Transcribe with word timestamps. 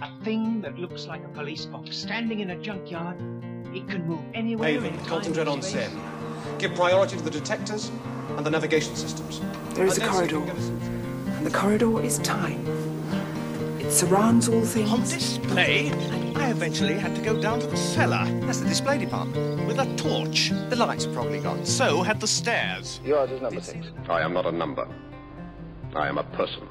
A 0.00 0.10
thing 0.24 0.60
that 0.60 0.78
looks 0.78 1.06
like 1.06 1.24
a 1.24 1.28
police 1.28 1.64
box 1.64 1.96
standing 1.96 2.40
in 2.40 2.50
a 2.50 2.56
junkyard. 2.60 3.16
It 3.74 3.88
can 3.88 4.06
move 4.06 4.20
anywhere. 4.34 4.68
Haven, 4.68 4.92
in 4.92 4.98
time 4.98 5.06
concentrate 5.08 5.48
on 5.48 5.62
space. 5.62 5.88
Give 6.58 6.74
priority 6.74 7.16
to 7.16 7.22
the 7.22 7.30
detectors 7.30 7.90
and 8.36 8.44
the 8.44 8.50
navigation 8.50 8.94
systems. 8.94 9.40
There 9.74 9.86
is 9.86 9.96
And 9.96 10.02
a 10.02 10.06
then 10.06 10.14
see 10.18 10.24
if 10.26 10.30
you 10.32 10.36
corridor. 10.36 10.36
can 10.36 10.46
get 10.46 10.56
us- 10.56 11.36
And 11.38 11.46
the 11.46 11.50
corridor 11.50 12.02
is 12.02 12.18
time. 12.18 12.60
It 13.80 13.90
surrounds 13.90 14.50
all 14.50 14.60
things. 14.66 14.90
On 14.92 14.98
things. 15.02 15.14
display, 15.38 15.90
I 16.36 16.50
eventually 16.50 16.98
had 16.98 17.14
to 17.16 17.22
go 17.22 17.40
down 17.40 17.58
to 17.60 17.66
the 17.66 17.76
cellar. 17.78 18.26
That's 18.42 18.60
the 18.60 18.68
display 18.68 18.98
department. 18.98 19.66
With 19.66 19.78
a 19.78 19.86
torch. 19.96 20.50
The 20.68 20.76
lights 20.76 21.06
are 21.06 21.12
probably 21.14 21.40
gone. 21.40 21.64
So 21.64 22.02
had 22.02 22.20
the 22.20 22.26
stairs. 22.26 23.00
Yours 23.02 23.30
is 23.30 23.40
number 23.40 23.62
six. 23.62 23.86
I 24.10 24.20
am 24.20 24.34
not 24.34 24.44
a 24.44 24.52
number. 24.52 24.86
I 25.94 26.06
am 26.06 26.18
a 26.18 26.22
person. 26.24 26.68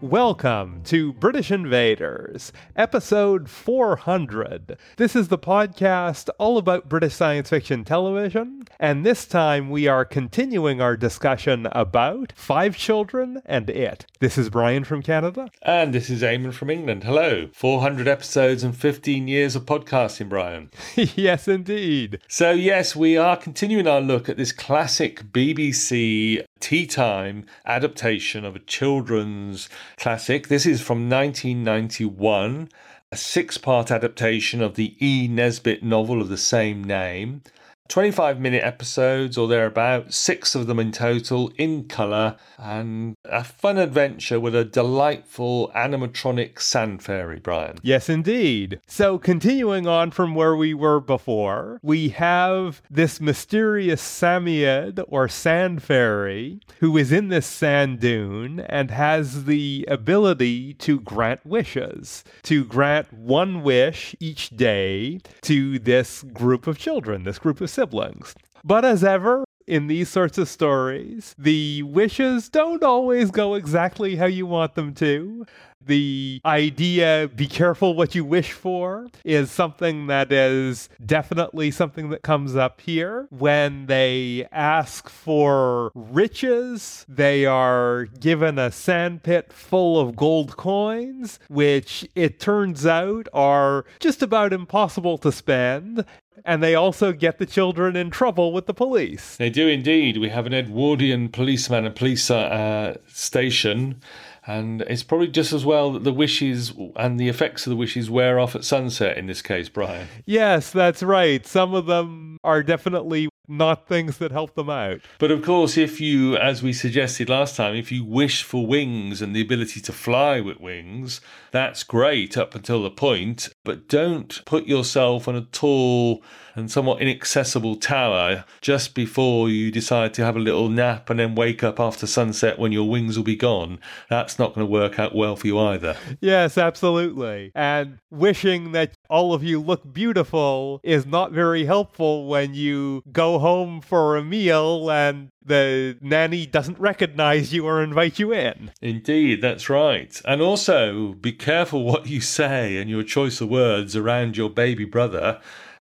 Welcome 0.00 0.82
to 0.84 1.12
British 1.14 1.50
Invaders, 1.50 2.52
episode 2.76 3.50
400. 3.50 4.78
This 4.96 5.16
is 5.16 5.26
the 5.26 5.36
podcast 5.36 6.28
all 6.38 6.56
about 6.56 6.88
British 6.88 7.14
science 7.14 7.50
fiction 7.50 7.82
television, 7.82 8.62
and 8.78 9.04
this 9.04 9.26
time 9.26 9.70
we 9.70 9.88
are 9.88 10.04
continuing 10.04 10.80
our 10.80 10.96
discussion 10.96 11.66
about 11.72 12.32
Five 12.36 12.76
Children 12.76 13.42
and 13.44 13.68
It. 13.68 14.06
This 14.20 14.38
is 14.38 14.50
Brian 14.50 14.84
from 14.84 15.02
Canada. 15.02 15.50
And 15.62 15.92
this 15.92 16.08
is 16.08 16.22
Eamon 16.22 16.52
from 16.52 16.70
England. 16.70 17.02
Hello. 17.02 17.48
400 17.52 18.06
episodes 18.06 18.62
and 18.62 18.76
15 18.76 19.26
years 19.26 19.56
of 19.56 19.66
podcasting, 19.66 20.28
Brian. 20.28 20.70
yes, 20.94 21.48
indeed. 21.48 22.20
So, 22.28 22.52
yes, 22.52 22.94
we 22.94 23.16
are 23.16 23.36
continuing 23.36 23.88
our 23.88 24.00
look 24.00 24.28
at 24.28 24.36
this 24.36 24.52
classic 24.52 25.24
BBC 25.32 26.44
tea 26.60 26.86
time 26.86 27.46
adaptation 27.64 28.44
of 28.44 28.56
a 28.56 28.60
children's 28.60 29.68
classic. 29.96 30.48
This 30.48 30.66
is 30.66 30.80
from 30.80 31.08
1991, 31.08 32.68
a 33.10 33.16
six 33.16 33.58
part 33.58 33.90
adaptation 33.90 34.60
of 34.60 34.74
the 34.74 34.94
E. 35.00 35.28
Nesbit 35.28 35.82
novel 35.82 36.20
of 36.20 36.28
the 36.28 36.36
same 36.36 36.84
name. 36.84 37.42
25 37.88 38.38
minute 38.38 38.62
episodes 38.62 39.38
or 39.38 39.48
thereabout, 39.48 40.12
six 40.12 40.54
of 40.54 40.66
them 40.66 40.78
in 40.78 40.92
total, 40.92 41.50
in 41.56 41.84
colour, 41.84 42.36
and 42.58 43.16
a 43.24 43.42
fun 43.42 43.78
adventure 43.78 44.38
with 44.38 44.54
a 44.54 44.64
delightful 44.64 45.72
animatronic 45.74 46.60
sand 46.60 47.02
fairy, 47.02 47.40
Brian. 47.40 47.78
Yes, 47.82 48.08
indeed. 48.08 48.80
So, 48.86 49.18
continuing 49.18 49.86
on 49.86 50.10
from 50.10 50.34
where 50.34 50.54
we 50.54 50.74
were 50.74 51.00
before, 51.00 51.80
we 51.82 52.10
have 52.10 52.82
this 52.90 53.20
mysterious 53.20 54.02
Psammead 54.02 55.02
or 55.08 55.28
sand 55.28 55.82
fairy 55.82 56.60
who 56.80 56.96
is 56.96 57.10
in 57.10 57.28
this 57.28 57.46
sand 57.46 58.00
dune 58.00 58.60
and 58.60 58.90
has 58.90 59.46
the 59.46 59.86
ability 59.88 60.74
to 60.74 61.00
grant 61.00 61.44
wishes, 61.46 62.22
to 62.42 62.64
grant 62.64 63.12
one 63.12 63.62
wish 63.62 64.14
each 64.20 64.50
day 64.50 65.20
to 65.42 65.78
this 65.78 66.22
group 66.22 66.66
of 66.66 66.78
children, 66.78 67.24
this 67.24 67.38
group 67.38 67.60
of 67.60 67.70
siblings. 67.78 68.34
But 68.64 68.84
as 68.84 69.04
ever, 69.04 69.44
in 69.68 69.86
these 69.86 70.08
sorts 70.08 70.36
of 70.36 70.48
stories, 70.48 71.32
the 71.38 71.84
wishes 71.84 72.48
don't 72.48 72.82
always 72.82 73.30
go 73.30 73.54
exactly 73.54 74.16
how 74.16 74.26
you 74.26 74.46
want 74.46 74.74
them 74.74 74.94
to. 74.94 75.46
The 75.88 76.42
idea, 76.44 77.30
be 77.34 77.46
careful 77.46 77.94
what 77.94 78.14
you 78.14 78.22
wish 78.22 78.52
for, 78.52 79.08
is 79.24 79.50
something 79.50 80.06
that 80.08 80.30
is 80.30 80.90
definitely 81.04 81.70
something 81.70 82.10
that 82.10 82.20
comes 82.20 82.54
up 82.54 82.82
here. 82.82 83.26
When 83.30 83.86
they 83.86 84.46
ask 84.52 85.08
for 85.08 85.90
riches, 85.94 87.06
they 87.08 87.46
are 87.46 88.04
given 88.04 88.58
a 88.58 88.70
sandpit 88.70 89.50
full 89.50 89.98
of 89.98 90.14
gold 90.14 90.58
coins, 90.58 91.38
which 91.48 92.06
it 92.14 92.38
turns 92.38 92.84
out 92.84 93.26
are 93.32 93.86
just 93.98 94.22
about 94.22 94.52
impossible 94.52 95.16
to 95.18 95.32
spend. 95.32 96.04
And 96.44 96.62
they 96.62 96.74
also 96.74 97.12
get 97.12 97.38
the 97.38 97.46
children 97.46 97.96
in 97.96 98.10
trouble 98.10 98.52
with 98.52 98.66
the 98.66 98.72
police. 98.72 99.36
They 99.36 99.50
do 99.50 99.68
indeed. 99.68 100.16
We 100.18 100.28
have 100.30 100.46
an 100.46 100.54
Edwardian 100.54 101.28
policeman 101.30 101.84
and 101.84 101.94
police 101.94 102.30
uh, 102.30 102.96
station, 103.08 104.00
and 104.48 104.80
it's 104.82 105.02
probably 105.02 105.28
just 105.28 105.52
as 105.52 105.64
well 105.66 105.92
that 105.92 106.04
the 106.04 106.12
wishes 106.12 106.72
and 106.96 107.20
the 107.20 107.28
effects 107.28 107.66
of 107.66 107.70
the 107.70 107.76
wishes 107.76 108.08
wear 108.08 108.40
off 108.40 108.56
at 108.56 108.64
sunset 108.64 109.18
in 109.18 109.26
this 109.26 109.42
case, 109.42 109.68
Brian. 109.68 110.08
Yes, 110.24 110.70
that's 110.70 111.02
right. 111.02 111.46
Some 111.46 111.74
of 111.74 111.84
them 111.84 112.38
are 112.42 112.62
definitely 112.62 113.28
not 113.46 113.86
things 113.86 114.16
that 114.18 114.32
help 114.32 114.54
them 114.54 114.70
out. 114.70 115.00
But 115.18 115.30
of 115.30 115.42
course, 115.42 115.76
if 115.76 116.00
you, 116.00 116.36
as 116.36 116.62
we 116.62 116.72
suggested 116.72 117.28
last 117.28 117.56
time, 117.56 117.74
if 117.74 117.92
you 117.92 118.04
wish 118.04 118.42
for 118.42 118.66
wings 118.66 119.20
and 119.20 119.36
the 119.36 119.42
ability 119.42 119.80
to 119.82 119.92
fly 119.92 120.40
with 120.40 120.60
wings, 120.60 121.20
that's 121.50 121.82
great 121.82 122.38
up 122.38 122.54
until 122.54 122.82
the 122.82 122.90
point. 122.90 123.50
But 123.64 123.86
don't 123.86 124.42
put 124.46 124.66
yourself 124.66 125.28
on 125.28 125.36
a 125.36 125.42
tall 125.42 126.22
and 126.58 126.70
somewhat 126.70 127.00
inaccessible 127.00 127.76
tower 127.76 128.44
just 128.60 128.94
before 128.94 129.48
you 129.48 129.70
decide 129.70 130.12
to 130.14 130.24
have 130.24 130.36
a 130.36 130.40
little 130.40 130.68
nap 130.68 131.08
and 131.08 131.20
then 131.20 131.34
wake 131.34 131.62
up 131.62 131.78
after 131.78 132.06
sunset 132.06 132.58
when 132.58 132.72
your 132.72 132.88
wings 132.88 133.16
will 133.16 133.24
be 133.24 133.36
gone. 133.36 133.78
That's 134.10 134.38
not 134.38 134.54
going 134.54 134.66
to 134.66 134.70
work 134.70 134.98
out 134.98 135.14
well 135.14 135.36
for 135.36 135.46
you 135.46 135.58
either. 135.58 135.96
Yes, 136.20 136.58
absolutely. 136.58 137.52
And 137.54 137.98
wishing 138.10 138.72
that 138.72 138.94
all 139.08 139.32
of 139.32 139.44
you 139.44 139.60
look 139.60 139.92
beautiful 139.92 140.80
is 140.82 141.06
not 141.06 141.30
very 141.32 141.64
helpful 141.64 142.26
when 142.26 142.54
you 142.54 143.02
go 143.12 143.38
home 143.38 143.80
for 143.80 144.16
a 144.16 144.24
meal 144.24 144.90
and 144.90 145.30
the 145.44 145.96
nanny 146.00 146.44
doesn't 146.44 146.78
recognize 146.78 147.52
you 147.52 147.66
or 147.66 147.82
invite 147.82 148.18
you 148.18 148.32
in. 148.32 148.72
Indeed, 148.82 149.40
that's 149.40 149.70
right. 149.70 150.20
And 150.24 150.42
also, 150.42 151.14
be 151.14 151.32
careful 151.32 151.84
what 151.84 152.06
you 152.06 152.20
say 152.20 152.76
and 152.76 152.90
your 152.90 153.02
choice 153.02 153.40
of 153.40 153.48
words 153.48 153.96
around 153.96 154.36
your 154.36 154.50
baby 154.50 154.84
brother. 154.84 155.40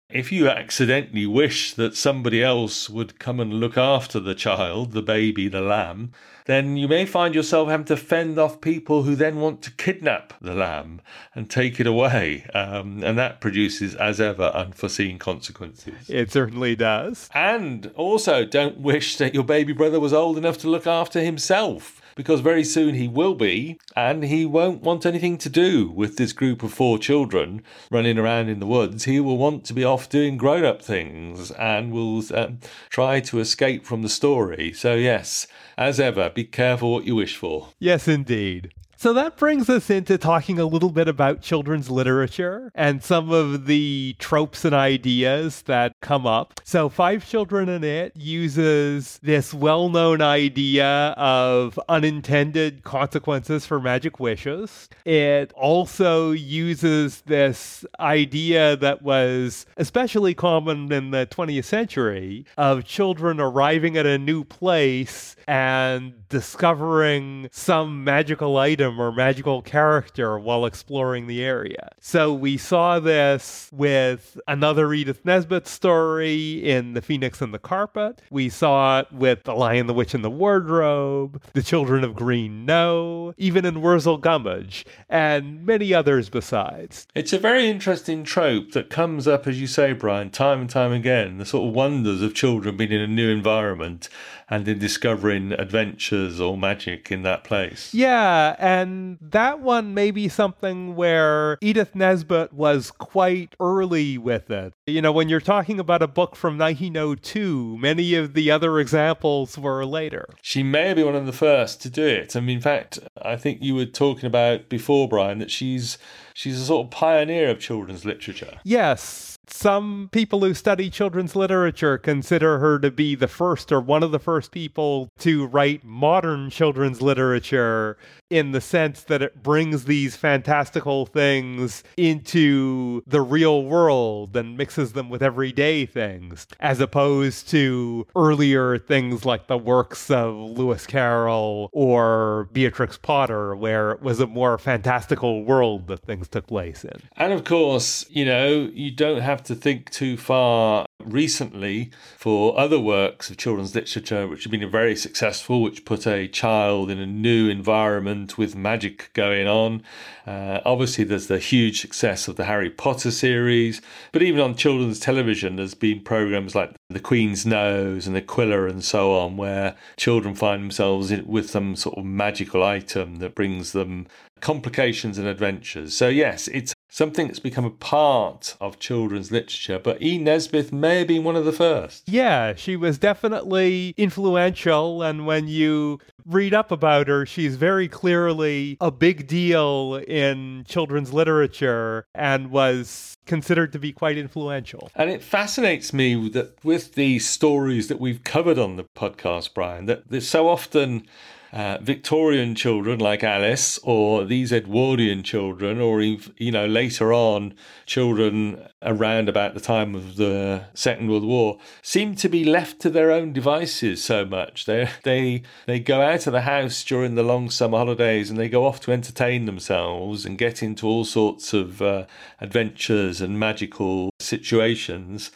If 0.09 0.31
you 0.31 0.47
accidentally 0.47 1.25
wish 1.25 1.73
that 1.73 1.93
somebody 1.97 2.41
else 2.41 2.89
would 2.89 3.19
come 3.19 3.41
and 3.41 3.55
look 3.55 3.77
after 3.77 4.21
the 4.21 4.35
child, 4.35 4.93
the 4.93 5.01
baby, 5.01 5.49
the 5.49 5.59
lamb, 5.59 6.13
then 6.45 6.77
you 6.77 6.87
may 6.87 7.05
find 7.05 7.35
yourself 7.35 7.67
having 7.67 7.87
to 7.87 7.97
fend 7.97 8.39
off 8.39 8.61
people 8.61 9.03
who 9.03 9.15
then 9.15 9.41
want 9.41 9.61
to 9.63 9.71
kidnap 9.71 10.33
the 10.39 10.53
lamb 10.53 11.01
and 11.35 11.49
take 11.49 11.81
it 11.81 11.87
away. 11.87 12.45
Um, 12.53 13.03
and 13.03 13.17
that 13.17 13.41
produces, 13.41 13.95
as 13.95 14.21
ever, 14.21 14.45
unforeseen 14.55 15.19
consequences. 15.19 16.09
It 16.09 16.31
certainly 16.31 16.77
does. 16.77 17.29
And 17.33 17.91
also, 17.95 18.45
don't 18.45 18.79
wish 18.79 19.17
that 19.17 19.33
your 19.33 19.43
baby 19.43 19.73
brother 19.73 19.99
was 19.99 20.13
old 20.13 20.37
enough 20.37 20.57
to 20.59 20.69
look 20.69 20.87
after 20.87 21.19
himself, 21.19 22.01
because 22.17 22.41
very 22.41 22.63
soon 22.63 22.95
he 22.95 23.07
will 23.07 23.35
be, 23.35 23.79
and 23.95 24.23
he 24.23 24.43
won't 24.45 24.81
want 24.81 25.05
anything 25.05 25.37
to 25.37 25.49
do 25.49 25.87
with 25.89 26.17
this 26.17 26.33
group 26.33 26.63
of 26.63 26.73
four 26.73 26.97
children 26.97 27.61
running 27.91 28.17
around 28.17 28.49
in 28.49 28.59
the 28.59 28.65
woods. 28.65 29.05
He 29.05 29.19
will 29.19 29.37
want 29.37 29.63
to 29.65 29.73
be 29.73 29.85
off 29.85 30.09
doing 30.09 30.35
grown 30.35 30.65
up 30.65 30.81
things 30.81 31.51
and 31.51 31.93
will 31.93 32.23
um, 32.35 32.59
try 32.89 33.19
to 33.21 33.39
escape 33.39 33.85
from 33.85 34.01
the 34.01 34.09
story. 34.09 34.73
So, 34.73 34.95
yes, 34.95 35.45
as 35.77 35.99
ever, 35.99 36.31
be 36.31 36.43
careful 36.43 36.91
what 36.91 37.05
you 37.05 37.15
wish 37.15 37.37
for. 37.37 37.69
Yes, 37.79 38.07
indeed. 38.07 38.73
So 38.99 39.13
that 39.13 39.37
brings 39.37 39.69
us 39.69 39.91
into 39.91 40.17
talking 40.17 40.57
a 40.57 40.65
little 40.65 40.89
bit 40.89 41.07
about 41.07 41.43
children's 41.43 41.87
literature 41.91 42.71
and 42.73 43.03
some 43.03 43.29
of 43.29 43.67
the 43.67 44.15
tropes 44.17 44.65
and 44.65 44.73
ideas 44.73 45.61
that 45.67 45.93
come 46.01 46.25
up. 46.25 46.59
So, 46.63 46.89
Five 46.89 47.29
Children 47.29 47.69
in 47.69 47.83
It 47.83 48.13
uses 48.15 49.19
this 49.21 49.53
well 49.53 49.89
known 49.89 50.23
idea 50.23 51.13
of 51.15 51.79
unintended 51.87 52.83
consequences 52.83 53.67
for 53.67 53.79
magic 53.79 54.19
wishes. 54.19 54.89
It 55.05 55.53
also 55.53 56.31
uses 56.31 57.21
this 57.21 57.85
idea 57.99 58.75
that 58.77 59.03
was 59.03 59.67
especially 59.77 60.33
common 60.33 60.91
in 60.91 61.11
the 61.11 61.27
20th 61.27 61.65
century 61.65 62.47
of 62.57 62.83
children 62.83 63.39
arriving 63.39 63.95
at 63.95 64.07
a 64.07 64.17
new 64.17 64.43
place 64.43 65.35
and 65.47 66.27
discovering 66.29 67.47
some 67.51 68.03
magical 68.03 68.57
item 68.57 68.86
or 68.95 69.11
magical 69.11 69.61
character 69.61 70.39
while 70.39 70.65
exploring 70.65 71.27
the 71.27 71.43
area. 71.43 71.89
So 71.99 72.33
we 72.33 72.57
saw 72.57 72.99
this 72.99 73.69
with 73.73 74.39
another 74.47 74.93
Edith 74.93 75.25
Nesbit 75.25 75.67
story 75.67 76.63
in 76.63 76.93
The 76.93 77.01
Phoenix 77.01 77.41
and 77.41 77.53
the 77.53 77.59
Carpet. 77.59 78.21
We 78.29 78.49
saw 78.49 78.99
it 78.99 79.11
with 79.11 79.43
The 79.43 79.53
Lion, 79.53 79.87
the 79.87 79.93
Witch, 79.93 80.13
and 80.13 80.23
the 80.23 80.29
Wardrobe, 80.29 81.41
The 81.53 81.63
Children 81.63 82.03
of 82.03 82.15
Green 82.15 82.65
Knowe, 82.65 83.33
even 83.37 83.65
in 83.65 83.81
Wurzel 83.81 84.17
Gummidge, 84.17 84.85
and 85.09 85.65
many 85.65 85.93
others 85.93 86.29
besides. 86.29 87.07
It's 87.15 87.33
a 87.33 87.39
very 87.39 87.67
interesting 87.67 88.23
trope 88.23 88.71
that 88.71 88.89
comes 88.89 89.27
up, 89.27 89.47
as 89.47 89.59
you 89.59 89.67
say, 89.67 89.93
Brian, 89.93 90.29
time 90.29 90.61
and 90.61 90.69
time 90.69 90.91
again. 90.91 91.37
The 91.37 91.45
sort 91.45 91.67
of 91.67 91.73
wonders 91.73 92.21
of 92.21 92.33
children 92.33 92.77
being 92.77 92.91
in 92.91 93.01
a 93.01 93.07
new 93.07 93.29
environment 93.29 94.09
and 94.49 94.67
in 94.67 94.79
discovering 94.79 95.51
adventures 95.53 96.39
or 96.39 96.57
magic 96.57 97.11
in 97.11 97.23
that 97.23 97.43
place. 97.43 97.93
Yeah, 97.93 98.55
And 98.59 99.17
that 99.21 99.59
one 99.59 99.93
may 99.93 100.11
be 100.11 100.29
something 100.29 100.95
where 100.95 101.57
Edith 101.61 101.95
Nesbit 101.95 102.53
was 102.53 102.91
quite 102.91 103.55
early 103.59 104.17
with 104.17 104.49
it. 104.49 104.73
You 104.85 105.01
know, 105.01 105.11
when 105.11 105.29
you're 105.29 105.41
talking 105.41 105.79
about 105.79 106.01
a 106.01 106.07
book 106.07 106.35
from 106.35 106.57
1902, 106.57 107.77
many 107.77 108.15
of 108.15 108.33
the 108.33 108.51
other 108.51 108.79
examples 108.79 109.57
were 109.57 109.85
later. 109.85 110.27
She 110.41 110.63
may 110.63 110.93
be 110.93 111.03
one 111.03 111.15
of 111.15 111.25
the 111.25 111.33
first 111.33 111.81
to 111.81 111.89
do 111.89 112.05
it. 112.05 112.35
I 112.35 112.39
mean, 112.39 112.57
in 112.57 112.61
fact, 112.61 112.99
I 113.21 113.35
think 113.35 113.61
you 113.61 113.75
were 113.75 113.85
talking 113.85 114.25
about 114.25 114.69
before, 114.69 115.07
Brian, 115.07 115.39
that 115.39 115.51
she's 115.51 115.97
she's 116.33 116.61
a 116.61 116.65
sort 116.65 116.85
of 116.85 116.91
pioneer 116.91 117.49
of 117.49 117.59
children's 117.59 118.05
literature. 118.05 118.59
Yes. 118.63 119.36
Some 119.49 120.09
people 120.11 120.41
who 120.41 120.53
study 120.53 120.89
children's 120.89 121.35
literature 121.35 121.97
consider 121.97 122.59
her 122.59 122.79
to 122.79 122.91
be 122.91 123.15
the 123.15 123.27
first 123.27 123.71
or 123.71 123.79
one 123.79 124.03
of 124.03 124.11
the 124.11 124.19
first 124.19 124.51
people 124.51 125.09
to 125.19 125.47
write 125.47 125.83
modern 125.83 126.49
children's 126.49 127.01
literature 127.01 127.97
in 128.29 128.51
the 128.51 128.61
sense 128.61 129.03
that 129.03 129.21
it 129.21 129.41
brings 129.41 129.85
these 129.85 130.15
fantastical 130.15 131.05
things 131.05 131.83
into 131.95 133.01
the 133.07 133.21
real 133.21 133.63
world 133.63 134.35
and 134.35 134.57
mixes 134.57 134.93
them 134.93 135.09
with 135.09 135.23
everyday 135.23 135.85
things, 135.85 136.45
as 136.59 136.79
opposed 136.79 137.49
to 137.49 138.05
earlier 138.15 138.77
things 138.77 139.25
like 139.25 139.47
the 139.47 139.57
works 139.57 140.11
of 140.11 140.35
Lewis 140.35 140.85
Carroll 140.85 141.69
or 141.71 142.49
Beatrix 142.51 142.97
Potter, 142.97 143.55
where 143.55 143.91
it 143.91 144.01
was 144.01 144.19
a 144.19 144.27
more 144.27 144.57
fantastical 144.57 145.43
world 145.45 145.87
that 145.87 146.03
things 146.03 146.27
took 146.27 146.47
place 146.47 146.83
in. 146.83 147.01
And 147.15 147.31
of 147.31 147.45
course, 147.45 148.05
you 148.09 148.25
know, 148.25 148.69
you 148.73 148.91
don't 148.91 149.21
have 149.21 149.36
to 149.45 149.55
think 149.55 149.89
too 149.89 150.17
far 150.17 150.85
recently 150.99 151.91
for 152.17 152.59
other 152.59 152.79
works 152.79 153.29
of 153.29 153.37
children's 153.37 153.73
literature 153.73 154.27
which 154.27 154.43
have 154.43 154.51
been 154.51 154.69
very 154.69 154.95
successful, 154.95 155.61
which 155.61 155.85
put 155.85 156.05
a 156.05 156.27
child 156.27 156.89
in 156.89 156.99
a 156.99 157.05
new 157.05 157.49
environment 157.49 158.37
with 158.37 158.55
magic 158.55 159.09
going 159.13 159.47
on. 159.47 159.83
Uh, 160.25 160.59
obviously, 160.65 161.03
there's 161.03 161.27
the 161.27 161.39
huge 161.39 161.79
success 161.79 162.27
of 162.27 162.35
the 162.35 162.45
Harry 162.45 162.69
Potter 162.69 163.11
series, 163.11 163.81
but 164.11 164.21
even 164.21 164.41
on 164.41 164.55
children's 164.55 164.99
television, 164.99 165.55
there's 165.55 165.73
been 165.73 166.01
programs 166.01 166.53
like 166.53 166.73
The 166.89 166.99
Queen's 166.99 167.45
Nose 167.45 168.07
and 168.07 168.15
The 168.15 168.21
Aquila 168.21 168.65
and 168.65 168.83
so 168.83 169.17
on, 169.17 169.37
where 169.37 169.75
children 169.95 170.35
find 170.35 170.63
themselves 170.63 171.11
with 171.25 171.49
some 171.49 171.75
sort 171.75 171.97
of 171.97 172.05
magical 172.05 172.63
item 172.63 173.17
that 173.17 173.35
brings 173.35 173.71
them 173.71 174.07
complications 174.41 175.17
and 175.17 175.27
adventures. 175.27 175.95
So, 175.95 176.09
yes, 176.09 176.47
it's 176.49 176.73
something 176.89 177.27
that's 177.27 177.39
become 177.39 177.65
a 177.65 177.69
part 177.69 178.55
of 178.59 178.79
children's 178.79 179.31
literature, 179.31 179.79
but 179.79 180.01
E. 180.01 180.17
Nesbit 180.17 180.71
may 180.71 180.99
have 180.99 181.07
been 181.07 181.23
one 181.23 181.35
of 181.35 181.45
the 181.45 181.51
first. 181.51 182.07
Yeah, 182.07 182.55
she 182.55 182.75
was 182.75 182.97
definitely 182.97 183.93
influential, 183.97 185.03
and 185.03 185.25
when 185.25 185.47
you 185.47 185.99
read 186.25 186.53
up 186.53 186.71
about 186.71 187.07
her, 187.07 187.25
she's 187.25 187.55
very 187.55 187.87
clearly 187.87 188.77
a 188.81 188.91
big 188.91 189.27
deal 189.27 190.01
in 190.07 190.65
children's 190.67 191.13
literature 191.13 192.05
and 192.13 192.51
was 192.51 193.15
considered 193.25 193.73
to 193.73 193.79
be 193.79 193.91
quite 193.91 194.17
influential. 194.17 194.89
And 194.95 195.09
it 195.09 195.21
fascinates 195.21 195.93
me 195.93 196.29
that 196.29 196.63
with 196.63 196.95
the 196.95 197.19
stories 197.19 197.87
that 197.87 197.99
we've 197.99 198.23
covered 198.23 198.57
on 198.57 198.77
the 198.77 198.85
podcast, 198.95 199.53
Brian, 199.53 199.85
that 199.85 200.09
there's 200.09 200.27
so 200.27 200.47
often 200.47 201.05
uh, 201.51 201.77
Victorian 201.81 202.55
children 202.55 202.99
like 202.99 203.23
Alice, 203.23 203.79
or 203.83 204.25
these 204.25 204.51
Edwardian 204.51 205.23
children, 205.23 205.79
or 205.79 206.01
you 206.01 206.51
know 206.51 206.65
later 206.65 207.13
on 207.13 207.53
children 207.85 208.67
around 208.81 209.29
about 209.29 209.53
the 209.53 209.59
time 209.59 209.95
of 209.95 210.17
the 210.17 210.65
Second 210.73 211.09
World 211.09 211.25
War, 211.25 211.57
seem 211.81 212.15
to 212.15 212.29
be 212.29 212.43
left 212.43 212.79
to 212.81 212.89
their 212.89 213.11
own 213.11 213.33
devices 213.33 214.03
so 214.03 214.25
much. 214.25 214.65
They 214.65 214.89
they 215.03 215.43
they 215.65 215.79
go 215.79 216.01
out 216.01 216.27
of 216.27 216.33
the 216.33 216.41
house 216.41 216.83
during 216.83 217.15
the 217.15 217.23
long 217.23 217.49
summer 217.49 217.77
holidays 217.77 218.29
and 218.29 218.39
they 218.39 218.49
go 218.49 218.65
off 218.65 218.79
to 218.81 218.91
entertain 218.91 219.45
themselves 219.45 220.25
and 220.25 220.37
get 220.37 220.61
into 220.61 220.87
all 220.87 221.05
sorts 221.05 221.53
of 221.53 221.81
uh, 221.81 222.05
adventures 222.41 223.21
and 223.21 223.39
magical 223.39 224.09
situations 224.19 225.31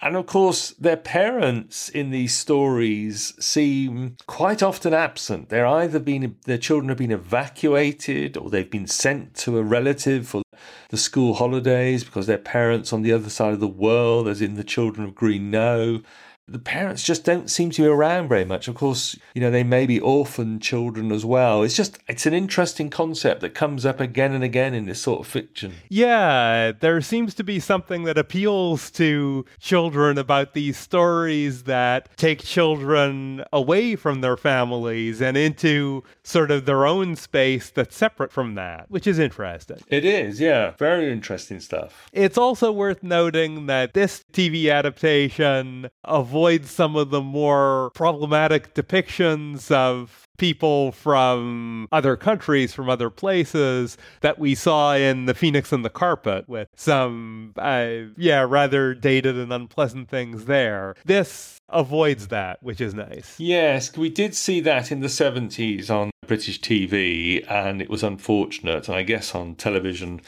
and 0.00 0.16
of 0.16 0.26
course, 0.26 0.70
their 0.72 0.96
parents 0.96 1.88
in 1.88 2.10
these 2.10 2.34
stories 2.34 3.34
seem 3.38 4.16
quite 4.26 4.62
often 4.62 4.94
absent. 4.94 5.48
They're 5.48 5.66
either 5.66 5.98
been 5.98 6.36
their 6.44 6.58
children 6.58 6.88
have 6.88 6.98
been 6.98 7.10
evacuated 7.10 8.36
or 8.36 8.50
they've 8.50 8.70
been 8.70 8.86
sent 8.86 9.34
to 9.36 9.58
a 9.58 9.62
relative 9.62 10.28
for 10.28 10.42
the 10.90 10.96
school 10.96 11.34
holidays 11.34 12.04
because 12.04 12.26
their 12.26 12.38
parents 12.38 12.92
on 12.92 13.02
the 13.02 13.12
other 13.12 13.30
side 13.30 13.52
of 13.52 13.60
the 13.60 13.68
world, 13.68 14.28
as 14.28 14.40
in 14.40 14.54
the 14.54 14.64
children 14.64 15.06
of 15.06 15.14
Green 15.14 15.50
Knowe, 15.50 16.02
the 16.48 16.58
parents 16.58 17.02
just 17.02 17.24
don't 17.24 17.50
seem 17.50 17.70
to 17.70 17.82
be 17.82 17.88
around 17.88 18.28
very 18.28 18.44
much. 18.44 18.68
Of 18.68 18.74
course, 18.74 19.16
you 19.34 19.40
know, 19.40 19.50
they 19.50 19.64
may 19.64 19.86
be 19.86 20.00
orphan 20.00 20.60
children 20.60 21.12
as 21.12 21.24
well. 21.24 21.62
It's 21.62 21.76
just, 21.76 21.98
it's 22.08 22.24
an 22.24 22.32
interesting 22.32 22.88
concept 22.88 23.42
that 23.42 23.50
comes 23.50 23.84
up 23.84 24.00
again 24.00 24.32
and 24.32 24.42
again 24.42 24.72
in 24.72 24.86
this 24.86 25.00
sort 25.00 25.20
of 25.20 25.26
fiction. 25.26 25.74
Yeah, 25.88 26.72
there 26.72 27.00
seems 27.02 27.34
to 27.34 27.44
be 27.44 27.60
something 27.60 28.04
that 28.04 28.16
appeals 28.16 28.90
to 28.92 29.44
children 29.60 30.16
about 30.16 30.54
these 30.54 30.78
stories 30.78 31.64
that 31.64 32.08
take 32.16 32.42
children 32.42 33.44
away 33.52 33.94
from 33.94 34.22
their 34.22 34.36
families 34.36 35.20
and 35.20 35.36
into 35.36 36.02
sort 36.22 36.50
of 36.50 36.64
their 36.64 36.86
own 36.86 37.14
space 37.16 37.70
that's 37.70 37.96
separate 37.96 38.32
from 38.32 38.54
that, 38.54 38.86
which 38.90 39.06
is 39.06 39.18
interesting. 39.18 39.78
It 39.88 40.04
is, 40.04 40.40
yeah. 40.40 40.70
Very 40.78 41.12
interesting 41.12 41.60
stuff. 41.60 42.08
It's 42.12 42.38
also 42.38 42.72
worth 42.72 43.02
noting 43.02 43.66
that 43.66 43.92
this 43.92 44.24
TV 44.32 44.72
adaptation 44.72 45.90
of 46.04 46.37
avoid 46.38 46.66
some 46.66 46.94
of 46.94 47.10
the 47.10 47.20
more 47.20 47.90
problematic 47.94 48.72
depictions 48.72 49.72
of 49.72 50.28
people 50.36 50.92
from 50.92 51.88
other 51.90 52.16
countries, 52.16 52.72
from 52.72 52.88
other 52.88 53.10
places 53.10 53.98
that 54.20 54.38
we 54.38 54.54
saw 54.54 54.94
in 54.94 55.26
The 55.26 55.34
Phoenix 55.34 55.72
and 55.72 55.84
the 55.84 55.90
Carpet 55.90 56.48
with 56.48 56.68
some, 56.76 57.54
uh, 57.58 57.88
yeah, 58.16 58.46
rather 58.48 58.94
dated 58.94 59.36
and 59.36 59.52
unpleasant 59.52 60.08
things 60.08 60.44
there. 60.44 60.94
This 61.04 61.58
avoids 61.70 62.28
that, 62.28 62.62
which 62.62 62.80
is 62.80 62.94
nice. 62.94 63.34
Yes, 63.40 63.96
we 63.96 64.08
did 64.08 64.32
see 64.36 64.60
that 64.60 64.92
in 64.92 65.00
the 65.00 65.08
70s 65.08 65.90
on 65.90 66.12
British 66.28 66.60
TV, 66.60 67.44
and 67.50 67.82
it 67.82 67.90
was 67.90 68.04
unfortunate. 68.04 68.86
And 68.86 68.96
I 68.96 69.02
guess 69.02 69.34
on 69.34 69.56
television, 69.56 70.20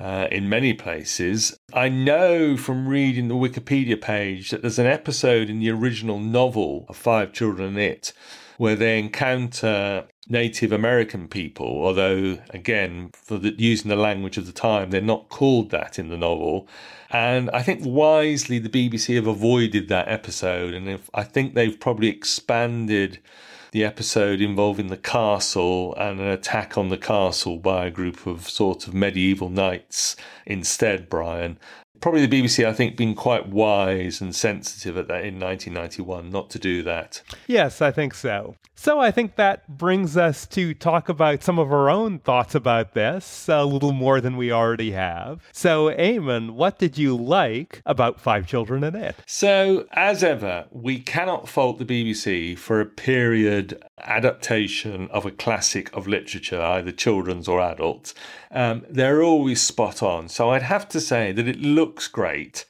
uh, 0.00 0.26
in 0.32 0.48
many 0.48 0.72
places. 0.72 1.56
I 1.74 1.88
know 1.88 2.56
from 2.56 2.88
reading 2.88 3.28
the 3.28 3.34
Wikipedia 3.34 4.00
page 4.00 4.50
that 4.50 4.62
there's 4.62 4.78
an 4.78 4.86
episode 4.86 5.50
in 5.50 5.60
the 5.60 5.70
original 5.70 6.18
novel 6.18 6.86
of 6.88 6.96
Five 6.96 7.32
Children 7.32 7.68
and 7.68 7.78
It 7.78 8.12
where 8.60 8.76
they 8.76 8.98
encounter 8.98 10.06
Native 10.28 10.70
American 10.70 11.28
people, 11.28 11.82
although, 11.82 12.36
again, 12.50 13.10
for 13.14 13.38
the, 13.38 13.54
using 13.56 13.88
the 13.88 13.96
language 13.96 14.36
of 14.36 14.44
the 14.44 14.52
time, 14.52 14.90
they're 14.90 15.00
not 15.00 15.30
called 15.30 15.70
that 15.70 15.98
in 15.98 16.10
the 16.10 16.16
novel. 16.18 16.68
And 17.08 17.48
I 17.52 17.62
think 17.62 17.80
wisely 17.82 18.58
the 18.58 18.68
BBC 18.68 19.16
have 19.16 19.26
avoided 19.26 19.88
that 19.88 20.08
episode, 20.08 20.74
and 20.74 20.90
if, 20.90 21.08
I 21.14 21.22
think 21.22 21.54
they've 21.54 21.80
probably 21.80 22.08
expanded 22.08 23.18
the 23.72 23.84
episode 23.84 24.40
involving 24.40 24.88
the 24.88 24.96
castle 24.96 25.94
and 25.96 26.20
an 26.20 26.26
attack 26.26 26.76
on 26.76 26.88
the 26.88 26.98
castle 26.98 27.56
by 27.56 27.86
a 27.86 27.90
group 27.90 28.26
of 28.26 28.48
sort 28.48 28.86
of 28.86 28.94
medieval 28.94 29.48
knights 29.48 30.16
instead, 30.46 31.08
Brian 31.08 31.58
probably 32.00 32.26
the 32.26 32.42
BBC, 32.42 32.66
I 32.66 32.72
think, 32.72 32.96
been 32.96 33.14
quite 33.14 33.48
wise 33.48 34.20
and 34.20 34.34
sensitive 34.34 34.96
at 34.96 35.08
that 35.08 35.24
in 35.24 35.38
1991 35.38 36.30
not 36.30 36.50
to 36.50 36.58
do 36.58 36.82
that. 36.82 37.22
Yes, 37.46 37.82
I 37.82 37.90
think 37.90 38.14
so. 38.14 38.56
So 38.74 38.98
I 38.98 39.10
think 39.10 39.36
that 39.36 39.68
brings 39.76 40.16
us 40.16 40.46
to 40.46 40.72
talk 40.72 41.10
about 41.10 41.42
some 41.42 41.58
of 41.58 41.70
our 41.70 41.90
own 41.90 42.18
thoughts 42.18 42.54
about 42.54 42.94
this, 42.94 43.46
a 43.46 43.62
little 43.62 43.92
more 43.92 44.22
than 44.22 44.38
we 44.38 44.50
already 44.50 44.92
have. 44.92 45.42
So, 45.52 45.90
Eamon, 45.90 46.52
what 46.52 46.78
did 46.78 46.96
you 46.96 47.14
like 47.14 47.82
about 47.84 48.18
Five 48.18 48.46
Children 48.46 48.82
and 48.82 48.96
It? 48.96 49.16
So, 49.26 49.86
as 49.92 50.24
ever, 50.24 50.64
we 50.70 50.98
cannot 50.98 51.46
fault 51.46 51.78
the 51.78 51.84
BBC 51.84 52.56
for 52.56 52.80
a 52.80 52.86
period 52.86 53.82
adaptation 54.04 55.08
of 55.10 55.26
a 55.26 55.30
classic 55.30 55.94
of 55.94 56.06
literature, 56.06 56.60
either 56.60 56.92
children's 56.92 57.48
or 57.48 57.60
adult. 57.60 58.14
Um, 58.50 58.84
they're 58.88 59.22
always 59.22 59.60
spot 59.60 60.02
on. 60.02 60.28
So, 60.28 60.50
I'd 60.50 60.62
have 60.62 60.88
to 60.90 61.00
say 61.00 61.32
that 61.32 61.48
it 61.48 61.60
looks 61.60 62.08
great 62.08 62.66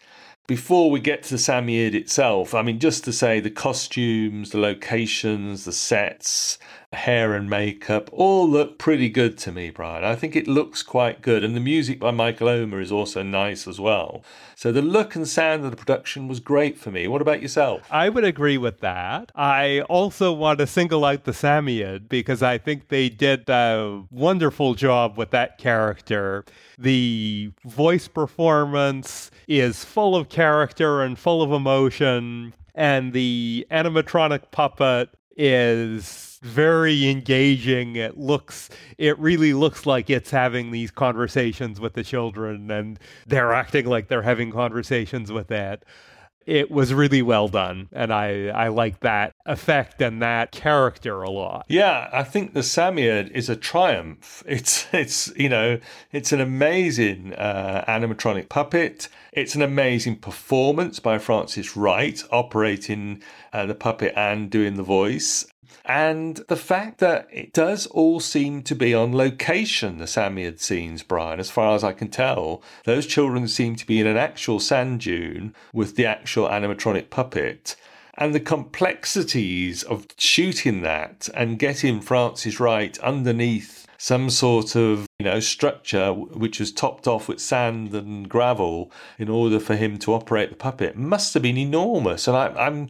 before 0.51 0.91
we 0.91 0.99
get 0.99 1.23
to 1.23 1.31
the 1.31 1.37
Psammead 1.37 1.95
itself, 1.95 2.55
I 2.57 2.63
mean, 2.63 2.81
just 2.81 3.05
to 3.05 3.13
say 3.13 3.39
the 3.39 3.53
costumes, 3.53 4.51
the 4.51 4.59
locations, 4.59 5.65
the 5.65 5.73
sets, 5.73 6.59
hair 6.92 7.35
and 7.35 7.49
makeup 7.49 8.11
all 8.12 8.49
look 8.49 8.76
pretty 8.76 9.09
good 9.09 9.38
to 9.38 9.52
me, 9.52 9.70
Brian. 9.70 10.02
I 10.02 10.16
think 10.16 10.35
it 10.35 10.49
looks 10.49 10.82
quite 10.82 11.23
good. 11.23 11.44
And 11.44 11.54
the 11.54 11.61
music 11.61 12.00
by 12.00 12.11
Michael 12.11 12.49
Omer 12.49 12.80
is 12.80 12.90
also 12.90 13.23
nice 13.23 13.68
as 13.68 13.78
well. 13.78 14.25
So 14.56 14.73
the 14.73 14.82
look 14.82 15.14
and 15.14 15.26
sound 15.26 15.64
of 15.64 15.70
the 15.70 15.76
production 15.76 16.26
was 16.26 16.40
great 16.40 16.78
for 16.78 16.90
me. 16.90 17.06
What 17.06 17.23
about 17.23 17.42
yourself? 17.42 17.87
I 17.92 18.09
would 18.09 18.25
agree 18.25 18.59
with 18.59 18.80
that. 18.80 19.30
I 19.37 19.82
also 19.82 20.32
want 20.32 20.59
to 20.59 20.66
single 20.66 21.04
out 21.04 21.25
the 21.25 21.32
Psammead 21.32 22.09
because 22.09 22.42
I 22.42 22.59
think 22.59 22.88
they 22.88 23.09
did 23.09 23.49
a 23.49 24.02
wonderful 24.11 24.75
job 24.75 25.16
with 25.16 25.30
that 25.30 25.59
character. 25.59 26.44
The 26.76 27.52
voice 27.64 28.09
performance 28.09 29.30
is 29.47 29.85
full 29.85 30.16
of 30.16 30.28
character 30.28 31.02
and 31.02 31.16
full 31.18 31.40
of 31.40 31.52
emotion 31.52 32.52
and 32.75 33.12
the 33.12 33.66
animatronic 33.70 34.50
puppet 34.50 35.11
is 35.37 36.30
very 36.42 37.09
engaging. 37.09 37.97
It 37.97 38.18
looks, 38.18 38.70
it 38.99 39.18
really 39.18 39.52
looks 39.52 39.87
like 39.87 40.11
it's 40.11 40.30
having 40.30 40.70
these 40.70 40.90
conversations 40.90 41.80
with 41.80 41.94
the 41.94 42.04
children 42.04 42.70
and 42.70 42.99
they're 43.26 43.52
acting 43.52 43.87
like 43.87 44.09
they're 44.09 44.23
having 44.23 44.50
conversations 44.50 45.30
with 45.30 45.50
it. 45.50 45.85
It 46.47 46.70
was 46.70 46.92
really 46.94 47.20
well 47.20 47.49
done, 47.49 47.90
and 47.92 48.12
I, 48.12 48.47
I 48.49 48.68
like 48.68 49.00
that 49.00 49.35
effect 49.44 50.00
and 50.00 50.23
that 50.23 50.50
character 50.52 51.23
a 51.23 51.30
lot. 51.30 51.66
Yeah, 51.68 52.09
I 52.12 52.25
think 52.25 52.54
the 52.54 52.61
Psammead 52.61 53.30
is 53.32 53.49
a 53.50 53.54
triumph. 53.56 54.42
It's 54.47 54.88
it's 54.92 55.30
you 55.37 55.50
know 55.50 55.78
it's 56.12 56.32
an 56.32 56.40
amazing 56.40 57.35
uh, 57.35 57.85
animatronic 57.87 58.49
puppet. 58.49 59.09
It's 59.32 59.54
an 59.54 59.62
amazing 59.62 60.16
performance 60.16 60.99
by 60.99 61.18
Francis 61.18 61.76
Wright 61.76 62.20
operating 62.32 63.23
uh, 63.52 63.66
the 63.66 63.75
puppet 63.75 64.14
and 64.16 64.50
doing 64.50 64.75
the 64.75 64.82
voice. 64.82 65.47
And 65.85 66.37
the 66.49 66.57
fact 66.57 66.99
that 66.99 67.29
it 67.33 67.53
does 67.53 67.87
all 67.87 68.21
seem 68.21 68.62
to 68.65 68.75
be 68.75 68.95
on 68.95 69.17
location, 69.17 69.99
the 69.99 70.05
Psammead 70.05 70.61
scenes, 70.61 71.03
Brian, 71.03 71.41
as 71.41 71.50
far 71.50 71.75
as 71.75 71.83
I 71.83 71.93
can 71.93 72.09
tell. 72.09 72.62
Those 72.85 73.07
children 73.07 73.49
seem 73.49 73.77
to 73.77 73.87
be 73.87 74.00
in 74.00 74.07
an 74.07 74.17
actual 74.17 74.61
sand 74.61 75.00
dune 75.00 75.55
with 75.73 75.97
the 75.97 76.07
actual 76.07 76.49
animatronic 76.49 77.11
puppet. 77.11 77.77
And 78.17 78.35
the 78.35 78.41
complexities 78.41 79.83
of 79.83 80.07
shooting 80.19 80.83
that 80.83 81.29
and 81.35 81.59
getting 81.59 82.00
Francis 82.00 82.61
Wright 82.61 82.99
underneath 82.99 83.87
some 83.97 84.31
sort 84.31 84.77
of 84.77 85.07
you 85.21 85.25
know 85.25 85.39
structure 85.39 86.15
which 86.15 86.59
was 86.59 86.73
topped 86.73 87.07
off 87.07 87.29
with 87.29 87.39
sand 87.39 87.95
and 87.95 88.27
gravel 88.27 88.91
in 89.19 89.29
order 89.29 89.61
for 89.61 89.77
him 89.77 89.99
to 89.99 90.15
operate 90.15 90.49
the 90.49 90.57
puppet 90.57 90.97
must 90.97 91.35
have 91.35 91.43
been 91.43 91.59
enormous 91.59 92.27
and 92.27 92.35
I, 92.35 92.47
i'm 92.55 92.89